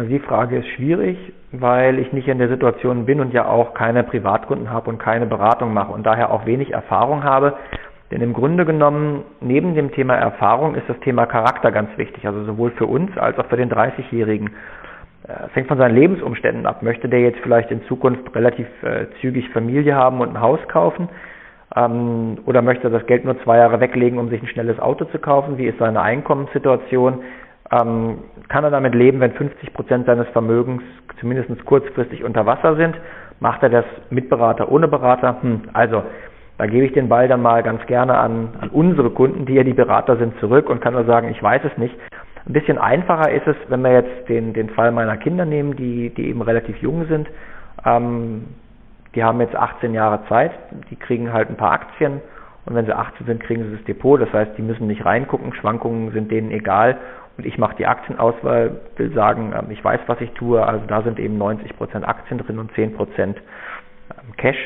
Also 0.00 0.12
die 0.12 0.18
Frage 0.18 0.56
ist 0.56 0.68
schwierig, 0.68 1.18
weil 1.52 1.98
ich 1.98 2.10
nicht 2.14 2.26
in 2.26 2.38
der 2.38 2.48
Situation 2.48 3.04
bin 3.04 3.20
und 3.20 3.34
ja 3.34 3.44
auch 3.46 3.74
keine 3.74 4.02
Privatkunden 4.02 4.70
habe 4.70 4.88
und 4.88 4.96
keine 4.96 5.26
Beratung 5.26 5.74
mache 5.74 5.92
und 5.92 6.06
daher 6.06 6.32
auch 6.32 6.46
wenig 6.46 6.70
Erfahrung 6.70 7.22
habe. 7.22 7.52
Denn 8.10 8.22
im 8.22 8.32
Grunde 8.32 8.64
genommen, 8.64 9.24
neben 9.42 9.74
dem 9.74 9.92
Thema 9.92 10.14
Erfahrung 10.14 10.74
ist 10.74 10.88
das 10.88 10.98
Thema 11.00 11.26
Charakter 11.26 11.70
ganz 11.70 11.90
wichtig, 11.98 12.26
also 12.26 12.44
sowohl 12.44 12.70
für 12.70 12.86
uns 12.86 13.14
als 13.18 13.38
auch 13.38 13.44
für 13.48 13.58
den 13.58 13.70
30-Jährigen. 13.70 14.46
Äh, 15.28 15.32
es 15.48 15.54
hängt 15.54 15.68
von 15.68 15.76
seinen 15.76 15.96
Lebensumständen 15.96 16.64
ab. 16.64 16.82
Möchte 16.82 17.10
der 17.10 17.20
jetzt 17.20 17.40
vielleicht 17.42 17.70
in 17.70 17.82
Zukunft 17.82 18.34
relativ 18.34 18.68
äh, 18.82 19.04
zügig 19.20 19.50
Familie 19.50 19.96
haben 19.96 20.22
und 20.22 20.30
ein 20.30 20.40
Haus 20.40 20.60
kaufen? 20.68 21.10
Ähm, 21.76 22.38
oder 22.46 22.62
möchte 22.62 22.84
er 22.84 22.90
das 22.90 23.04
Geld 23.04 23.26
nur 23.26 23.38
zwei 23.42 23.58
Jahre 23.58 23.80
weglegen, 23.80 24.18
um 24.18 24.30
sich 24.30 24.40
ein 24.40 24.48
schnelles 24.48 24.80
Auto 24.80 25.04
zu 25.04 25.18
kaufen? 25.18 25.58
Wie 25.58 25.66
ist 25.66 25.78
seine 25.78 26.00
Einkommenssituation? 26.00 27.22
Ähm, 27.72 28.18
kann 28.48 28.64
er 28.64 28.70
damit 28.70 28.94
leben, 28.94 29.20
wenn 29.20 29.32
50 29.32 29.72
Prozent 29.72 30.06
seines 30.06 30.28
Vermögens 30.28 30.82
zumindest 31.20 31.64
kurzfristig 31.64 32.24
unter 32.24 32.44
Wasser 32.46 32.76
sind? 32.76 32.96
Macht 33.38 33.62
er 33.62 33.70
das 33.70 33.84
mit 34.10 34.28
Berater, 34.28 34.70
ohne 34.70 34.88
Berater? 34.88 35.36
Hm, 35.40 35.62
also, 35.72 36.02
da 36.58 36.66
gebe 36.66 36.84
ich 36.84 36.92
den 36.92 37.08
Ball 37.08 37.28
dann 37.28 37.42
mal 37.42 37.62
ganz 37.62 37.86
gerne 37.86 38.18
an, 38.18 38.50
an 38.60 38.68
unsere 38.70 39.10
Kunden, 39.10 39.46
die 39.46 39.54
ja 39.54 39.62
die 39.62 39.72
Berater 39.72 40.16
sind, 40.16 40.38
zurück 40.40 40.68
und 40.68 40.80
kann 40.80 40.94
nur 40.94 41.04
sagen, 41.04 41.28
ich 41.30 41.42
weiß 41.42 41.62
es 41.64 41.78
nicht. 41.78 41.94
Ein 42.46 42.52
bisschen 42.52 42.78
einfacher 42.78 43.30
ist 43.30 43.46
es, 43.46 43.56
wenn 43.68 43.82
wir 43.82 43.92
jetzt 43.92 44.28
den, 44.28 44.52
den 44.52 44.70
Fall 44.70 44.90
meiner 44.90 45.16
Kinder 45.16 45.44
nehmen, 45.44 45.76
die, 45.76 46.10
die 46.10 46.28
eben 46.28 46.42
relativ 46.42 46.76
jung 46.78 47.06
sind. 47.06 47.28
Ähm, 47.86 48.46
die 49.14 49.22
haben 49.24 49.40
jetzt 49.40 49.56
18 49.56 49.94
Jahre 49.94 50.20
Zeit, 50.28 50.52
die 50.90 50.96
kriegen 50.96 51.32
halt 51.32 51.48
ein 51.48 51.56
paar 51.56 51.72
Aktien 51.72 52.20
und 52.66 52.74
wenn 52.74 52.86
sie 52.86 52.92
18 52.92 53.26
sind, 53.26 53.42
kriegen 53.42 53.64
sie 53.64 53.76
das 53.76 53.84
Depot. 53.84 54.20
Das 54.20 54.32
heißt, 54.32 54.52
die 54.58 54.62
müssen 54.62 54.86
nicht 54.86 55.04
reingucken, 55.04 55.54
Schwankungen 55.54 56.12
sind 56.12 56.30
denen 56.30 56.50
egal 56.50 56.98
und 57.40 57.46
ich 57.46 57.56
mache 57.56 57.74
die 57.76 57.86
Aktienauswahl, 57.86 58.82
will 58.96 59.14
sagen, 59.14 59.54
ähm, 59.56 59.70
ich 59.70 59.82
weiß, 59.82 60.00
was 60.08 60.20
ich 60.20 60.30
tue. 60.32 60.62
Also 60.62 60.84
da 60.86 61.00
sind 61.00 61.18
eben 61.18 61.38
90 61.38 61.74
Prozent 61.74 62.06
Aktien 62.06 62.38
drin 62.38 62.58
und 62.58 62.70
10 62.74 62.92
Prozent 62.92 63.38
ähm, 64.10 64.36
Cash. 64.36 64.58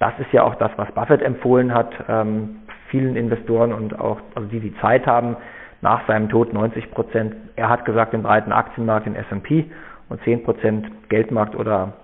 Das 0.00 0.12
ist 0.18 0.30
ja 0.30 0.42
auch 0.42 0.54
das, 0.56 0.70
was 0.76 0.92
Buffett 0.92 1.22
empfohlen 1.22 1.72
hat, 1.72 1.90
ähm, 2.10 2.56
vielen 2.90 3.16
Investoren 3.16 3.72
und 3.72 3.98
auch, 3.98 4.18
also 4.34 4.46
die, 4.48 4.60
die 4.60 4.76
Zeit 4.80 5.06
haben, 5.06 5.38
nach 5.80 6.06
seinem 6.06 6.28
Tod 6.28 6.52
90 6.52 6.90
Prozent. 6.90 7.34
Er 7.56 7.70
hat 7.70 7.86
gesagt, 7.86 8.12
den 8.12 8.22
breiten 8.22 8.52
Aktienmarkt, 8.52 9.06
den 9.06 9.16
S&P 9.16 9.70
und 10.10 10.22
10 10.24 10.44
Prozent 10.44 11.08
Geldmarkt 11.08 11.56
oder 11.56 11.94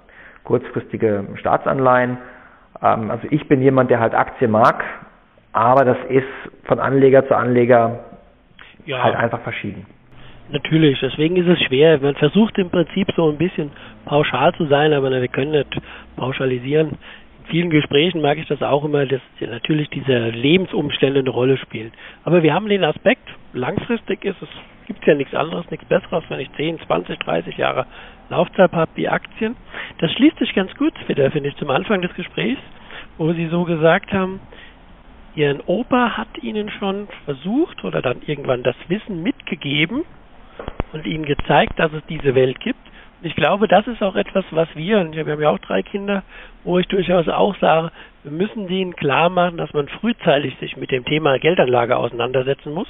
kurzfristige 0.45 1.25
Staatsanleihen. 1.35 2.17
Also 2.81 3.27
ich 3.29 3.49
bin 3.49 3.61
jemand, 3.61 3.91
der 3.91 4.01
halt 4.01 4.15
Aktien 4.15 4.51
mag, 4.51 4.83
aber 5.53 5.85
das 5.85 5.99
ist 6.09 6.25
von 6.65 6.81
Anleger 6.81 7.27
zu 7.27 7.37
Anleger 7.37 7.99
ja. 8.87 9.03
halt 9.03 9.17
einfach 9.17 9.41
verschieden. 9.41 9.87
Natürlich, 10.49 10.99
deswegen 11.01 11.37
ist 11.37 11.49
es 11.49 11.61
schwer. 11.67 11.99
Man 12.01 12.15
versucht 12.15 12.57
im 12.59 12.71
Prinzip 12.71 13.09
so 13.17 13.29
ein 13.29 13.37
bisschen 13.37 13.73
pauschal 14.05 14.55
zu 14.55 14.67
sein, 14.67 14.93
aber 14.93 15.11
wir 15.11 15.29
können 15.29 15.51
nicht 15.51 15.81
pauschalisieren. 16.17 16.91
In 16.91 17.47
vielen 17.51 17.71
Gesprächen 17.71 18.21
mag 18.21 18.39
ich 18.39 18.47
das 18.47 18.63
auch 18.63 18.85
immer, 18.85 19.07
dass 19.07 19.21
natürlich 19.41 19.89
diese 19.91 20.29
Lebensumstände 20.29 21.21
eine 21.21 21.31
Rolle 21.31 21.57
spielen. 21.57 21.93
Aber 22.25 22.45
wir 22.45 22.55
haben 22.55 22.69
den 22.69 22.85
Aspekt, 22.85 23.29
langfristig 23.55 24.25
ist 24.25 24.41
es, 24.41 24.49
gibt 24.87 25.05
ja 25.05 25.15
nichts 25.15 25.35
anderes, 25.35 25.69
nichts 25.71 25.87
Besseres, 25.87 26.23
wenn 26.29 26.39
ich 26.39 26.53
10, 26.53 26.79
20, 26.87 27.19
30 27.19 27.57
Jahre 27.57 27.87
Laufzeit 28.29 28.71
habe 28.73 28.91
wie 28.95 29.09
Aktien. 29.09 29.57
Das 29.99 30.13
schließt 30.13 30.39
sich 30.39 30.55
ganz 30.55 30.73
gut 30.77 30.95
wieder, 31.09 31.29
finde 31.33 31.49
ich, 31.49 31.57
zum 31.57 31.71
Anfang 31.71 32.03
des 32.03 32.15
Gesprächs, 32.15 32.61
wo 33.19 33.33
Sie 33.33 33.47
so 33.49 33.65
gesagt 33.65 34.13
haben, 34.13 34.39
Ihren 35.35 35.61
Opa 35.67 36.17
hat 36.17 36.29
Ihnen 36.41 36.71
schon 36.71 37.09
versucht 37.25 37.85
oder 37.85 38.01
dann 38.01 38.23
irgendwann 38.27 38.63
das 38.63 38.77
Wissen 38.89 39.23
mitgegeben 39.25 40.05
und 40.93 41.07
Ihnen 41.07 41.25
gezeigt, 41.25 41.79
dass 41.79 41.93
es 41.93 42.03
diese 42.09 42.35
Welt 42.35 42.61
gibt. 42.61 42.79
Und 43.21 43.29
ich 43.29 43.35
glaube, 43.35 43.69
das 43.69 43.87
ist 43.87 44.03
auch 44.03 44.17
etwas, 44.17 44.45
was 44.51 44.69
wir, 44.75 44.99
und 45.01 45.15
wir 45.15 45.25
haben 45.27 45.41
ja 45.41 45.51
auch 45.51 45.59
drei 45.59 45.83
Kinder, 45.83 46.23
wo 46.65 46.79
ich 46.79 46.87
durchaus 46.89 47.29
auch 47.29 47.57
sage, 47.59 47.91
wir 48.23 48.33
müssen 48.33 48.69
denen 48.69 48.95
klar 48.95 49.31
machen, 49.31 49.57
dass 49.57 49.73
man 49.73 49.89
frühzeitig 49.89 50.57
sich 50.59 50.77
mit 50.77 50.91
dem 50.91 51.05
Thema 51.05 51.39
Geldanlage 51.39 51.97
auseinandersetzen 51.97 52.73
muss. 52.73 52.89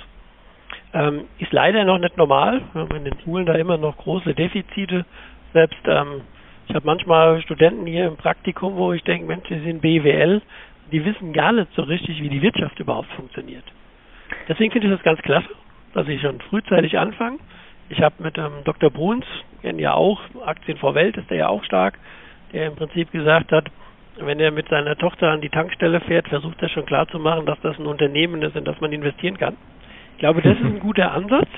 Ähm, 0.92 1.24
ist 1.38 1.52
leider 1.52 1.85
noch 1.85 1.98
nicht 1.98 2.16
normal. 2.16 2.62
Wir 2.72 2.83
haben 2.83 2.96
in 2.96 3.05
den 3.05 3.20
Schulen 3.20 3.46
da 3.46 3.55
immer 3.55 3.76
noch 3.76 3.96
große 3.98 4.35
Defizite. 4.35 5.05
Selbst 5.52 5.79
ähm, 5.87 6.22
ich 6.68 6.74
habe 6.74 6.87
manchmal 6.87 7.40
Studenten 7.42 7.87
hier 7.87 8.07
im 8.07 8.16
Praktikum, 8.16 8.76
wo 8.76 8.92
ich 8.92 9.02
denke, 9.05 9.26
Mensch, 9.26 9.46
die 9.48 9.61
sind 9.61 9.83
BWL, 9.83 10.42
die 10.90 11.05
wissen 11.05 11.33
gar 11.33 11.52
nicht 11.52 11.68
so 11.74 11.83
richtig, 11.83 12.20
wie 12.20 12.29
die 12.29 12.42
Wirtschaft 12.42 12.79
überhaupt 12.81 13.11
funktioniert. 13.12 13.64
Deswegen 14.48 14.72
finde 14.72 14.88
ich 14.88 14.94
das 14.94 15.02
ganz 15.02 15.20
klasse, 15.22 15.48
dass 15.94 16.09
ich 16.09 16.20
schon 16.20 16.40
frühzeitig 16.40 16.98
anfange. 16.98 17.38
Ich 17.88 18.01
habe 18.01 18.14
mit 18.18 18.37
ähm, 18.38 18.64
Dr. 18.64 18.90
Bruns, 18.90 19.25
kennen 19.62 19.79
ja 19.79 19.94
auch, 19.94 20.20
Aktien 20.44 20.79
vor 20.79 20.94
Welt 20.94 21.16
ist 21.16 21.31
der 21.31 21.38
ja 21.38 21.49
auch 21.49 21.62
stark, 21.64 21.99
der 22.53 22.66
im 22.66 22.77
Prinzip 22.77 23.12
gesagt 23.12 23.53
hat, 23.53 23.66
wenn 24.18 24.40
er 24.40 24.51
mit 24.51 24.68
seiner 24.68 24.96
Tochter 24.96 25.31
an 25.31 25.40
die 25.40 25.51
Tankstelle 25.51 26.01
fährt, 26.01 26.29
versucht 26.29 26.61
er 26.62 26.68
schon 26.68 26.87
klar 26.87 27.07
zu 27.09 27.18
machen, 27.18 27.46
dass 27.46 27.61
das 27.61 27.79
ein 27.79 27.87
Unternehmen 27.87 28.42
ist, 28.42 28.57
in 28.57 28.64
das 28.64 28.81
man 28.81 28.92
investieren 28.92 29.37
kann. 29.37 29.57
Ich 30.12 30.18
glaube, 30.18 30.40
das 30.42 30.57
ist 30.57 30.64
ein 30.64 30.81
guter 30.81 31.12
Ansatz. 31.12 31.49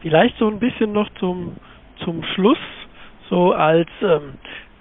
Vielleicht 0.00 0.36
so 0.38 0.48
ein 0.48 0.58
bisschen 0.58 0.92
noch 0.92 1.08
zum, 1.18 1.56
zum 2.04 2.24
Schluss, 2.34 2.58
so 3.28 3.52
als 3.52 3.88
ähm, 4.02 4.34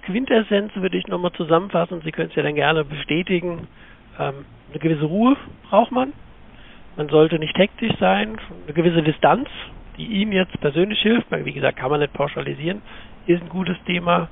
Quintessenz 0.04 0.74
würde 0.76 0.98
ich 0.98 1.08
nochmal 1.08 1.34
zusammenfassen. 1.34 2.02
Sie 2.04 2.12
können 2.12 2.30
es 2.30 2.36
ja 2.36 2.44
dann 2.44 2.56
gerne 2.56 2.86
bestätigen. 2.86 3.68
Ähm, 4.18 4.46
eine 4.70 4.80
gewisse 4.80 5.06
Ruhe 5.06 5.36
braucht 5.70 5.92
man. 5.92 6.14
Man 6.96 7.10
sollte 7.10 7.40
nicht 7.40 7.58
hektisch 7.58 7.94
sein. 8.00 8.38
Eine 8.66 8.74
gewisse 8.74 9.04
Distanz, 9.04 9.50
die 9.98 10.06
Ihnen 10.06 10.32
jetzt 10.32 10.60
persönlich 10.62 11.00
hilft, 11.02 11.32
weil 11.32 11.46
wie 11.46 11.54
gesagt, 11.54 11.78
kann 11.78 11.92
man 11.92 12.00
nicht 12.00 12.14
pauschalisieren, 12.14 12.82
ist 13.26 13.42
ein 13.42 13.50
gutes 13.50 13.78
Thema. 13.86 14.30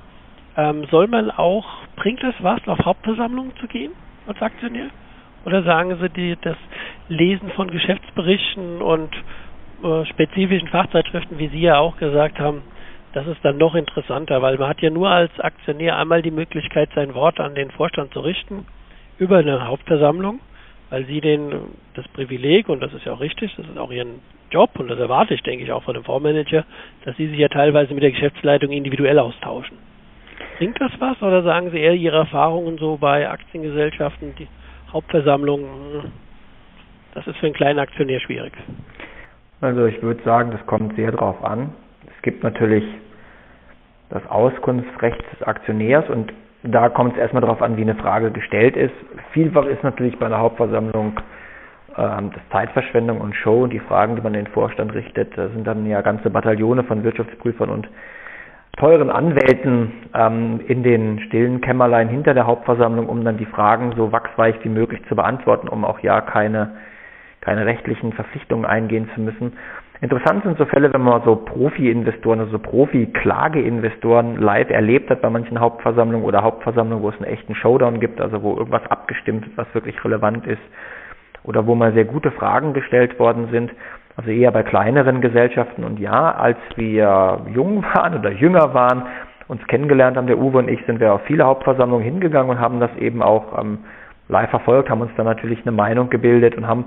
Ähm, 0.56 0.86
soll 0.90 1.06
man 1.08 1.30
auch, 1.30 1.66
bringt 1.96 2.22
es 2.22 2.34
was, 2.40 2.66
auf 2.66 2.78
Hauptversammlungen 2.84 3.54
zu 3.56 3.66
gehen 3.66 3.92
als 4.26 4.40
Aktionär? 4.40 4.88
Oder 5.44 5.62
sagen 5.62 5.96
Sie, 6.00 6.08
die, 6.10 6.36
das 6.40 6.56
Lesen 7.08 7.50
von 7.50 7.70
Geschäftsberichten 7.70 8.80
und 8.82 9.14
äh, 9.82 10.04
spezifischen 10.06 10.68
Fachzeitschriften, 10.68 11.38
wie 11.38 11.48
Sie 11.48 11.60
ja 11.60 11.78
auch 11.78 11.96
gesagt 11.98 12.38
haben, 12.38 12.62
das 13.12 13.26
ist 13.26 13.44
dann 13.44 13.56
noch 13.56 13.74
interessanter, 13.74 14.42
weil 14.42 14.58
man 14.58 14.68
hat 14.68 14.80
ja 14.82 14.90
nur 14.90 15.08
als 15.08 15.38
Aktionär 15.40 15.96
einmal 15.96 16.22
die 16.22 16.30
Möglichkeit, 16.30 16.90
sein 16.94 17.14
Wort 17.14 17.40
an 17.40 17.54
den 17.54 17.70
Vorstand 17.70 18.12
zu 18.12 18.20
richten 18.20 18.66
über 19.18 19.38
eine 19.38 19.66
Hauptversammlung, 19.66 20.40
weil 20.90 21.06
Sie 21.06 21.20
den 21.20 21.52
das 21.94 22.06
Privileg 22.08 22.68
und 22.68 22.80
das 22.80 22.92
ist 22.92 23.04
ja 23.06 23.12
auch 23.12 23.20
richtig, 23.20 23.54
das 23.56 23.66
ist 23.66 23.78
auch 23.78 23.90
Ihren 23.90 24.20
Job 24.50 24.70
und 24.78 24.88
das 24.88 24.98
erwarte 24.98 25.34
ich, 25.34 25.42
denke 25.42 25.64
ich, 25.64 25.72
auch 25.72 25.82
von 25.82 25.94
dem 25.94 26.04
Fondsmanager, 26.04 26.64
dass 27.04 27.16
Sie 27.16 27.28
sich 27.28 27.38
ja 27.38 27.48
teilweise 27.48 27.94
mit 27.94 28.02
der 28.02 28.12
Geschäftsleitung 28.12 28.70
individuell 28.70 29.18
austauschen. 29.18 29.76
Bringt 30.58 30.80
das 30.80 30.92
was 30.98 31.20
oder 31.22 31.42
sagen 31.42 31.70
Sie 31.70 31.78
eher 31.78 31.94
Ihre 31.94 32.16
Erfahrungen 32.16 32.78
so 32.78 32.96
bei 32.96 33.28
Aktiengesellschaften, 33.28 34.34
die 34.38 34.48
Hauptversammlung, 34.92 35.60
hm, 35.60 36.12
das 37.14 37.26
ist 37.26 37.36
für 37.38 37.46
einen 37.46 37.54
kleinen 37.54 37.78
Aktionär 37.78 38.20
schwierig? 38.20 38.52
Also 39.60 39.86
ich 39.86 40.02
würde 40.02 40.22
sagen, 40.22 40.50
das 40.50 40.64
kommt 40.66 40.96
sehr 40.96 41.12
drauf 41.12 41.42
an. 41.44 41.72
Es 42.06 42.22
gibt 42.22 42.42
natürlich 42.42 42.84
das 44.10 44.24
Auskunftsrecht 44.28 45.22
des 45.32 45.42
Aktionärs 45.42 46.08
und 46.08 46.32
da 46.62 46.88
kommt 46.88 47.14
es 47.14 47.18
erstmal 47.18 47.42
darauf 47.42 47.62
an, 47.62 47.76
wie 47.76 47.82
eine 47.82 47.94
Frage 47.94 48.30
gestellt 48.30 48.76
ist. 48.76 48.94
Vielfach 49.32 49.66
ist 49.66 49.82
natürlich 49.82 50.18
bei 50.18 50.26
einer 50.26 50.38
Hauptversammlung 50.38 51.18
ähm, 51.96 52.30
das 52.32 52.42
Zeitverschwendung 52.50 53.20
und 53.20 53.34
Show 53.34 53.64
und 53.64 53.72
die 53.72 53.80
Fragen, 53.80 54.16
die 54.16 54.22
man 54.22 54.32
den 54.32 54.46
Vorstand 54.48 54.94
richtet, 54.94 55.36
da 55.36 55.48
sind 55.48 55.66
dann 55.66 55.86
ja 55.86 56.00
ganze 56.02 56.30
Bataillone 56.30 56.84
von 56.84 57.04
Wirtschaftsprüfern 57.04 57.70
und 57.70 57.88
teuren 58.76 59.10
Anwälten 59.10 59.92
ähm, 60.14 60.60
in 60.66 60.82
den 60.82 61.20
stillen 61.20 61.60
Kämmerlein 61.60 62.08
hinter 62.08 62.34
der 62.34 62.46
Hauptversammlung, 62.46 63.08
um 63.08 63.24
dann 63.24 63.38
die 63.38 63.46
Fragen 63.46 63.92
so 63.96 64.12
wachsweich 64.12 64.56
wie 64.62 64.68
möglich 64.68 65.00
zu 65.08 65.16
beantworten, 65.16 65.68
um 65.68 65.84
auch 65.84 66.00
ja 66.00 66.20
keine, 66.20 66.76
keine 67.40 67.64
rechtlichen 67.64 68.12
Verpflichtungen 68.12 68.66
eingehen 68.66 69.08
zu 69.14 69.20
müssen. 69.20 69.54
Interessant 70.02 70.44
sind 70.44 70.58
so 70.58 70.66
Fälle, 70.66 70.92
wenn 70.92 71.00
man 71.00 71.22
so 71.24 71.36
Profi-Investoren, 71.36 72.40
also 72.40 72.58
Profi-Klageinvestoren 72.58 74.36
live 74.36 74.68
erlebt 74.68 75.08
hat 75.08 75.22
bei 75.22 75.30
manchen 75.30 75.58
Hauptversammlungen 75.58 76.26
oder 76.26 76.42
Hauptversammlungen, 76.42 77.02
wo 77.02 77.08
es 77.08 77.16
einen 77.16 77.32
echten 77.32 77.54
Showdown 77.54 77.98
gibt, 77.98 78.20
also 78.20 78.42
wo 78.42 78.56
irgendwas 78.58 78.84
abgestimmt 78.90 79.46
wird, 79.46 79.56
was 79.56 79.72
wirklich 79.72 80.04
relevant 80.04 80.46
ist 80.46 80.60
oder 81.46 81.66
wo 81.66 81.74
mal 81.74 81.92
sehr 81.92 82.04
gute 82.04 82.30
Fragen 82.30 82.74
gestellt 82.74 83.18
worden 83.18 83.48
sind. 83.50 83.72
Also 84.16 84.30
eher 84.30 84.50
bei 84.50 84.62
kleineren 84.62 85.20
Gesellschaften. 85.20 85.84
Und 85.84 85.98
ja, 86.00 86.32
als 86.32 86.58
wir 86.76 87.40
jung 87.52 87.84
waren 87.94 88.18
oder 88.18 88.32
jünger 88.32 88.74
waren, 88.74 89.02
uns 89.48 89.64
kennengelernt 89.68 90.16
haben, 90.16 90.26
der 90.26 90.38
Uwe 90.38 90.58
und 90.58 90.68
ich, 90.68 90.84
sind 90.86 90.98
wir 91.00 91.12
auf 91.12 91.22
viele 91.22 91.44
Hauptversammlungen 91.44 92.04
hingegangen 92.04 92.50
und 92.50 92.60
haben 92.60 92.80
das 92.80 92.90
eben 92.98 93.22
auch 93.22 93.58
ähm, 93.58 93.78
live 94.28 94.50
verfolgt, 94.50 94.90
haben 94.90 95.00
uns 95.00 95.12
da 95.16 95.22
natürlich 95.22 95.60
eine 95.62 95.70
Meinung 95.72 96.10
gebildet 96.10 96.56
und 96.56 96.66
haben 96.66 96.86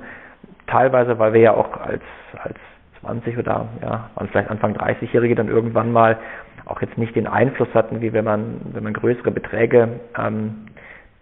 teilweise, 0.67 1.17
weil 1.19 1.33
wir 1.33 1.41
ja 1.41 1.53
auch 1.53 1.79
als, 1.79 2.01
als 2.43 2.57
20 3.01 3.37
oder 3.37 3.67
ja, 3.81 4.09
waren 4.15 4.27
vielleicht 4.27 4.49
Anfang 4.49 4.75
30-Jährige 4.75 5.35
dann 5.35 5.47
irgendwann 5.47 5.91
mal 5.93 6.17
auch 6.65 6.81
jetzt 6.81 6.97
nicht 6.97 7.15
den 7.15 7.27
Einfluss 7.27 7.69
hatten, 7.73 8.01
wie 8.01 8.13
wenn 8.13 8.25
man, 8.25 8.61
wenn 8.73 8.83
man 8.83 8.93
größere 8.93 9.31
Beträge 9.31 9.99
ähm, 10.17 10.65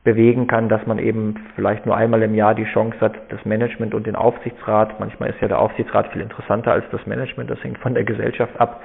bewegen 0.08 0.48
kann, 0.48 0.70
dass 0.70 0.88
man 0.88 1.00
eben 1.00 1.36
vielleicht 1.56 1.86
nur 1.86 1.98
einmal 1.98 2.24
im 2.24 2.34
Jahr 2.34 2.56
die 2.56 2.64
Chance 2.64 2.98
hat, 3.02 3.16
das 3.28 3.44
Management 3.44 3.94
und 3.94 4.08
den 4.08 4.16
Aufsichtsrat, 4.16 5.02
manchmal 5.02 5.32
ist 5.32 5.42
ja 5.42 5.50
der 5.50 5.60
Aufsichtsrat 5.60 6.08
viel 6.14 6.22
interessanter 6.22 6.72
als 6.72 6.86
das 6.94 7.06
Management, 7.06 7.50
das 7.50 7.62
hängt 7.62 7.78
von 7.80 7.94
der 7.94 8.06
Gesellschaft 8.06 8.58
ab, 8.58 8.80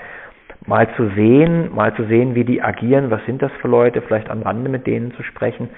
mal 0.66 0.88
zu 0.96 1.10
sehen, 1.10 1.72
mal 1.72 1.94
zu 1.94 2.06
sehen, 2.06 2.34
wie 2.34 2.42
die 2.42 2.60
agieren, 2.60 3.12
was 3.12 3.24
sind 3.24 3.40
das 3.40 3.52
für 3.60 3.68
Leute, 3.68 4.02
vielleicht 4.02 4.28
am 4.30 4.42
Rande 4.42 4.68
mit 4.68 4.84
denen 4.88 5.14
zu 5.14 5.22
sprechen. 5.22 5.68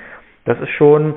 Das 0.46 0.59
ist 0.61 0.70
schon, 0.70 1.12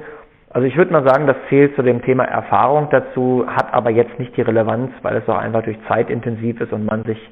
also 0.49 0.67
ich 0.67 0.75
würde 0.75 0.91
mal 0.91 1.07
sagen, 1.07 1.25
das 1.25 1.37
zählt 1.47 1.73
zu 1.77 1.81
dem 1.81 2.01
Thema 2.01 2.25
Erfahrung 2.25 2.89
dazu, 2.91 3.45
hat 3.47 3.73
aber 3.73 3.91
jetzt 3.91 4.19
nicht 4.19 4.35
die 4.35 4.41
Relevanz, 4.41 4.91
weil 5.03 5.15
es 5.15 5.29
auch 5.29 5.37
einfach 5.37 5.63
durch 5.63 5.77
zeitintensiv 5.87 6.59
ist 6.59 6.73
und 6.73 6.85
man 6.85 7.05
sich, 7.05 7.31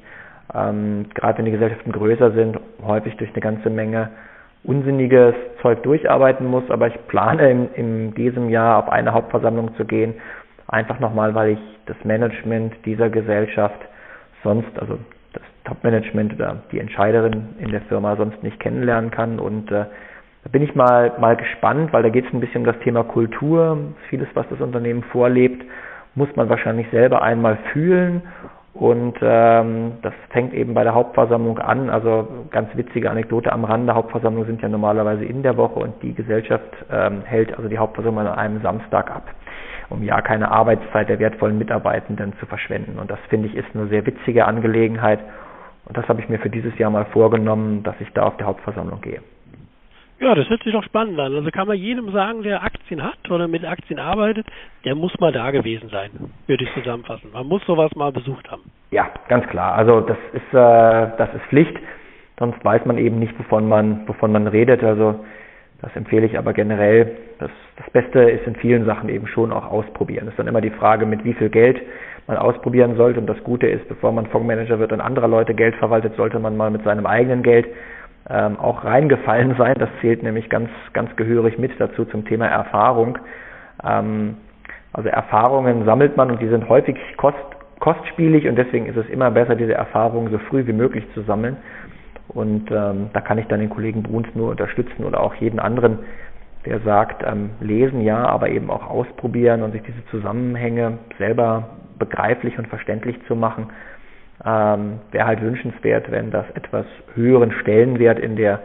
ähm, 0.54 1.10
gerade 1.12 1.36
wenn 1.36 1.44
die 1.44 1.50
Gesellschaften 1.50 1.92
größer 1.92 2.30
sind, 2.30 2.58
häufig 2.82 3.18
durch 3.18 3.32
eine 3.34 3.42
ganze 3.42 3.68
Menge 3.68 4.08
unsinniges 4.66 5.34
Zeug 5.62 5.82
durcharbeiten 5.82 6.46
muss, 6.46 6.68
aber 6.70 6.88
ich 6.88 7.06
plane 7.06 7.50
in, 7.50 7.68
in 7.74 8.14
diesem 8.14 8.48
Jahr 8.48 8.78
auf 8.78 8.88
eine 8.88 9.12
Hauptversammlung 9.12 9.74
zu 9.76 9.84
gehen, 9.84 10.14
einfach 10.68 10.98
nochmal, 10.98 11.34
weil 11.34 11.50
ich 11.50 11.58
das 11.86 11.96
Management 12.04 12.74
dieser 12.84 13.08
Gesellschaft 13.08 13.80
sonst, 14.42 14.78
also 14.78 14.98
das 15.32 15.42
Top-Management 15.64 16.34
oder 16.34 16.56
die 16.72 16.80
Entscheiderin 16.80 17.54
in 17.58 17.70
der 17.70 17.82
Firma 17.82 18.16
sonst 18.16 18.42
nicht 18.42 18.58
kennenlernen 18.58 19.10
kann. 19.10 19.38
Und 19.38 19.70
äh, 19.70 19.84
da 20.44 20.50
bin 20.50 20.62
ich 20.62 20.74
mal, 20.74 21.12
mal 21.20 21.36
gespannt, 21.36 21.92
weil 21.92 22.02
da 22.02 22.08
geht 22.08 22.26
es 22.26 22.32
ein 22.32 22.40
bisschen 22.40 22.62
um 22.62 22.66
das 22.66 22.78
Thema 22.80 23.04
Kultur. 23.04 23.78
Vieles, 24.08 24.28
was 24.34 24.48
das 24.48 24.60
Unternehmen 24.60 25.04
vorlebt, 25.04 25.64
muss 26.14 26.34
man 26.34 26.48
wahrscheinlich 26.48 26.88
selber 26.90 27.22
einmal 27.22 27.58
fühlen 27.72 28.22
und 28.78 29.14
ähm, 29.22 29.92
das 30.02 30.12
fängt 30.30 30.52
eben 30.52 30.74
bei 30.74 30.84
der 30.84 30.94
Hauptversammlung 30.94 31.58
an. 31.58 31.88
Also 31.88 32.28
ganz 32.50 32.68
witzige 32.76 33.10
Anekdote 33.10 33.50
am 33.50 33.64
Rande. 33.64 33.94
Hauptversammlungen 33.94 34.46
sind 34.46 34.60
ja 34.62 34.68
normalerweise 34.68 35.24
in 35.24 35.42
der 35.42 35.56
Woche 35.56 35.80
und 35.80 36.02
die 36.02 36.12
Gesellschaft 36.14 36.76
ähm, 36.90 37.22
hält 37.24 37.56
also 37.56 37.68
die 37.68 37.78
Hauptversammlung 37.78 38.26
an 38.26 38.38
einem 38.38 38.60
Samstag 38.60 39.10
ab, 39.10 39.24
um 39.88 40.02
ja 40.02 40.20
keine 40.20 40.50
Arbeitszeit 40.50 41.08
der 41.08 41.18
wertvollen 41.18 41.56
Mitarbeitenden 41.56 42.34
zu 42.38 42.44
verschwenden. 42.44 42.98
Und 42.98 43.10
das 43.10 43.18
finde 43.30 43.48
ich 43.48 43.56
ist 43.56 43.74
eine 43.74 43.86
sehr 43.86 44.04
witzige 44.04 44.44
Angelegenheit. 44.44 45.20
Und 45.86 45.96
das 45.96 46.06
habe 46.08 46.20
ich 46.20 46.28
mir 46.28 46.38
für 46.38 46.50
dieses 46.50 46.76
Jahr 46.76 46.90
mal 46.90 47.06
vorgenommen, 47.06 47.82
dass 47.82 47.94
ich 48.00 48.12
da 48.12 48.24
auf 48.24 48.36
die 48.36 48.44
Hauptversammlung 48.44 49.00
gehe. 49.00 49.20
Ja, 50.18 50.34
das 50.34 50.48
hört 50.48 50.62
sich 50.62 50.72
doch 50.72 50.82
spannend 50.84 51.18
an. 51.20 51.34
Also 51.34 51.50
kann 51.50 51.68
man 51.68 51.76
jedem 51.76 52.10
sagen, 52.10 52.42
der 52.42 52.62
Aktien 52.62 53.02
hat 53.02 53.30
oder 53.30 53.48
mit 53.48 53.64
Aktien 53.64 53.98
arbeitet, 53.98 54.46
der 54.84 54.94
muss 54.94 55.12
mal 55.20 55.32
da 55.32 55.50
gewesen 55.50 55.90
sein, 55.90 56.10
würde 56.46 56.64
ich 56.64 56.72
zusammenfassen. 56.74 57.30
Man 57.32 57.46
muss 57.46 57.64
sowas 57.66 57.94
mal 57.94 58.12
besucht 58.12 58.50
haben. 58.50 58.62
Ja, 58.90 59.10
ganz 59.28 59.46
klar. 59.48 59.74
Also 59.74 60.00
das 60.00 60.16
ist 60.32 60.54
äh, 60.54 61.16
das 61.18 61.34
ist 61.34 61.44
Pflicht. 61.48 61.76
Sonst 62.38 62.64
weiß 62.64 62.84
man 62.86 62.98
eben 62.98 63.18
nicht, 63.18 63.38
wovon 63.38 63.68
man 63.68 64.08
wovon 64.08 64.32
man 64.32 64.46
redet. 64.46 64.82
Also 64.82 65.20
das 65.82 65.94
empfehle 65.94 66.24
ich 66.24 66.38
aber 66.38 66.54
generell. 66.54 67.16
Das, 67.38 67.50
das 67.76 67.90
Beste 67.90 68.20
ist 68.20 68.46
in 68.46 68.56
vielen 68.56 68.86
Sachen 68.86 69.10
eben 69.10 69.26
schon 69.26 69.52
auch 69.52 69.66
ausprobieren. 69.66 70.26
Es 70.26 70.32
ist 70.32 70.38
dann 70.38 70.46
immer 70.46 70.62
die 70.62 70.70
Frage, 70.70 71.04
mit 71.04 71.24
wie 71.24 71.34
viel 71.34 71.50
Geld 71.50 71.82
man 72.26 72.38
ausprobieren 72.38 72.96
sollte. 72.96 73.20
Und 73.20 73.26
das 73.26 73.42
Gute 73.44 73.66
ist, 73.66 73.86
bevor 73.86 74.12
man 74.12 74.26
Fondsmanager 74.26 74.78
wird 74.78 74.92
und 74.92 75.02
anderer 75.02 75.28
Leute 75.28 75.54
Geld 75.54 75.76
verwaltet, 75.76 76.16
sollte 76.16 76.38
man 76.38 76.56
mal 76.56 76.70
mit 76.70 76.82
seinem 76.84 77.06
eigenen 77.06 77.42
Geld 77.42 77.66
ähm, 78.28 78.58
auch 78.58 78.84
reingefallen 78.84 79.54
sein. 79.58 79.74
Das 79.78 79.88
zählt 80.00 80.22
nämlich 80.22 80.48
ganz, 80.48 80.70
ganz 80.92 81.14
gehörig 81.16 81.58
mit 81.58 81.72
dazu 81.78 82.04
zum 82.06 82.24
Thema 82.24 82.46
Erfahrung. 82.46 83.18
Ähm, 83.84 84.36
also 84.92 85.08
Erfahrungen 85.08 85.84
sammelt 85.84 86.16
man 86.16 86.30
und 86.30 86.40
die 86.40 86.48
sind 86.48 86.68
häufig 86.68 86.96
kost, 87.16 87.36
kostspielig 87.80 88.48
und 88.48 88.56
deswegen 88.56 88.86
ist 88.86 88.96
es 88.96 89.08
immer 89.08 89.30
besser, 89.30 89.54
diese 89.54 89.74
Erfahrungen 89.74 90.30
so 90.30 90.38
früh 90.38 90.66
wie 90.66 90.72
möglich 90.72 91.04
zu 91.14 91.22
sammeln. 91.22 91.58
Und 92.28 92.70
ähm, 92.70 93.10
da 93.12 93.20
kann 93.20 93.38
ich 93.38 93.46
dann 93.46 93.60
den 93.60 93.70
Kollegen 93.70 94.02
Bruns 94.02 94.26
nur 94.34 94.50
unterstützen 94.50 95.04
oder 95.04 95.20
auch 95.20 95.34
jeden 95.34 95.60
anderen, 95.60 96.00
der 96.64 96.80
sagt, 96.80 97.22
ähm, 97.24 97.50
lesen 97.60 98.00
ja, 98.00 98.26
aber 98.26 98.48
eben 98.48 98.70
auch 98.70 98.88
ausprobieren 98.88 99.62
und 99.62 99.72
sich 99.72 99.82
diese 99.82 100.04
Zusammenhänge 100.06 100.98
selber 101.18 101.68
begreiflich 101.98 102.58
und 102.58 102.66
verständlich 102.66 103.16
zu 103.26 103.36
machen 103.36 103.68
ähm, 104.44 105.00
Wäre 105.12 105.26
halt 105.26 105.40
wünschenswert, 105.40 106.10
wenn 106.10 106.30
das 106.30 106.44
etwas 106.54 106.86
höheren 107.14 107.52
Stellenwert 107.52 108.18
in 108.18 108.36
der, 108.36 108.60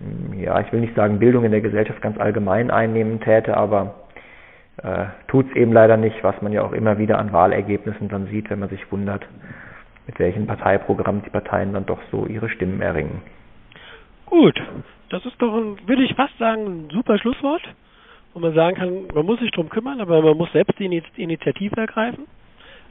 hm, 0.00 0.38
ja, 0.40 0.58
ich 0.60 0.72
will 0.72 0.80
nicht 0.80 0.94
sagen 0.94 1.18
Bildung 1.18 1.44
in 1.44 1.50
der 1.50 1.60
Gesellschaft 1.60 2.00
ganz 2.00 2.18
allgemein 2.18 2.70
einnehmen 2.70 3.20
täte, 3.20 3.56
aber 3.56 3.94
äh, 4.82 5.06
tut 5.26 5.50
es 5.50 5.56
eben 5.56 5.72
leider 5.72 5.96
nicht, 5.96 6.22
was 6.22 6.40
man 6.40 6.52
ja 6.52 6.62
auch 6.62 6.72
immer 6.72 6.98
wieder 6.98 7.18
an 7.18 7.32
Wahlergebnissen 7.32 8.08
dann 8.08 8.28
sieht, 8.28 8.48
wenn 8.48 8.60
man 8.60 8.70
sich 8.70 8.90
wundert, 8.90 9.26
mit 10.06 10.18
welchen 10.18 10.46
Parteiprogrammen 10.46 11.22
die 11.22 11.30
Parteien 11.30 11.74
dann 11.74 11.84
doch 11.84 12.00
so 12.10 12.26
ihre 12.26 12.48
Stimmen 12.48 12.80
erringen. 12.80 13.20
Gut, 14.24 14.60
das 15.10 15.24
ist 15.26 15.40
doch, 15.40 15.54
ein, 15.54 15.76
würde 15.86 16.02
ich 16.02 16.14
fast 16.14 16.36
sagen, 16.38 16.64
ein 16.66 16.90
super 16.90 17.18
Schlusswort, 17.18 17.62
wo 18.32 18.40
man 18.40 18.54
sagen 18.54 18.76
kann, 18.76 19.06
man 19.14 19.26
muss 19.26 19.40
sich 19.40 19.50
drum 19.50 19.68
kümmern, 19.68 20.00
aber 20.00 20.22
man 20.22 20.36
muss 20.36 20.52
selbst 20.52 20.78
die 20.78 20.86
Initiative 21.16 21.76
ergreifen. 21.76 22.26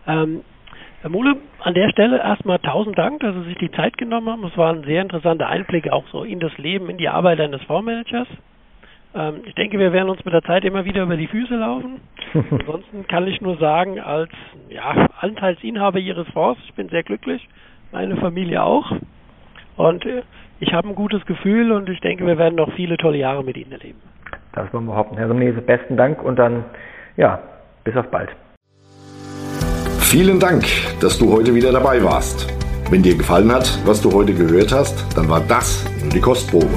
Ähm, 0.06 0.42
Herr 1.02 1.12
Muhle, 1.12 1.36
an 1.60 1.76
der 1.76 1.90
Stelle 1.90 2.18
erstmal 2.18 2.58
tausend 2.58 2.98
Dank, 2.98 3.20
dass 3.20 3.36
Sie 3.36 3.44
sich 3.44 3.58
die 3.58 3.72
Zeit 3.72 3.98
genommen 3.98 4.30
haben. 4.30 4.44
Es 4.46 4.58
war 4.58 4.74
ein 4.74 4.84
sehr 4.84 5.04
interessanter 5.04 5.48
Einblick 5.48 5.92
auch 5.92 6.06
so 6.12 6.24
in 6.24 6.40
das 6.40 6.58
Leben, 6.58 6.90
in 6.90 6.98
die 6.98 7.08
Arbeit 7.08 7.40
eines 7.40 7.62
Fondsmanagers. 7.64 8.28
Ähm, 9.14 9.42
ich 9.46 9.54
denke, 9.54 9.78
wir 9.78 9.94
werden 9.94 10.10
uns 10.10 10.26
mit 10.26 10.34
der 10.34 10.42
Zeit 10.42 10.66
immer 10.66 10.86
wieder 10.86 11.04
über 11.04 11.16
die 11.16 11.28
Füße 11.28 11.56
laufen. 11.56 12.02
Ansonsten 12.34 13.08
kann 13.08 13.28
ich 13.28 13.42
nur 13.42 13.58
sagen, 13.58 14.00
als 14.00 14.32
ja, 14.70 15.08
Anteilsinhaber 15.22 16.00
Ihres 16.00 16.28
Fonds, 16.30 16.60
ich 16.66 16.74
bin 16.74 16.90
sehr 16.90 17.04
glücklich, 17.04 17.48
meine 17.92 18.18
Familie 18.18 18.64
auch. 18.64 18.92
Und 19.76 20.04
äh, 20.04 20.24
ich 20.60 20.74
habe 20.74 20.88
ein 20.88 20.96
gutes 20.96 21.24
Gefühl 21.28 21.72
und 21.74 21.88
ich 21.90 22.00
denke, 22.00 22.26
wir 22.26 22.40
werden 22.40 22.56
noch 22.56 22.74
viele 22.74 22.98
tolle 22.98 23.20
Jahre 23.20 23.44
mit 23.44 23.56
Ihnen 23.56 23.72
erleben. 23.72 24.02
Das 24.54 24.74
wollen 24.74 24.86
wir 24.86 24.94
behaupten. 24.94 25.18
Herr 25.18 25.28
Somnese, 25.28 25.62
besten 25.62 25.96
Dank 25.96 26.24
und 26.24 26.40
dann, 26.40 26.66
ja, 27.18 27.40
bis 27.84 27.96
auf 27.96 28.10
bald. 28.10 28.32
Vielen 30.10 30.40
Dank, 30.40 30.66
dass 31.02 31.18
du 31.18 31.34
heute 31.34 31.54
wieder 31.54 31.74
dabei 31.74 32.02
warst. 32.02 32.48
Wenn 32.90 33.04
dir 33.04 33.18
gefallen 33.18 33.52
hat, 33.52 33.78
was 33.86 34.02
du 34.02 34.14
heute 34.14 34.34
gehört 34.34 34.72
hast, 34.72 34.96
dann 35.16 35.28
war 35.28 35.42
das 35.42 35.84
nur 36.02 36.08
die 36.08 36.22
Kostprobe. 36.22 36.70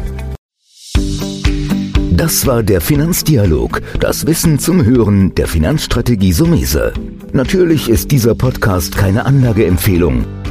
Das 2.11 2.47
war 2.47 2.63
der 2.63 2.81
Finanzdialog, 2.81 3.81
das 3.99 4.25
Wissen 4.25 4.59
zum 4.59 4.83
Hören 4.83 5.35
der 5.35 5.47
Finanzstrategie 5.47 6.33
Sumese. 6.33 6.93
Natürlich 7.31 7.89
ist 7.89 8.11
dieser 8.11 8.33
Podcast 8.33 8.97
keine 8.97 9.25
Anlageempfehlung. 9.25 10.25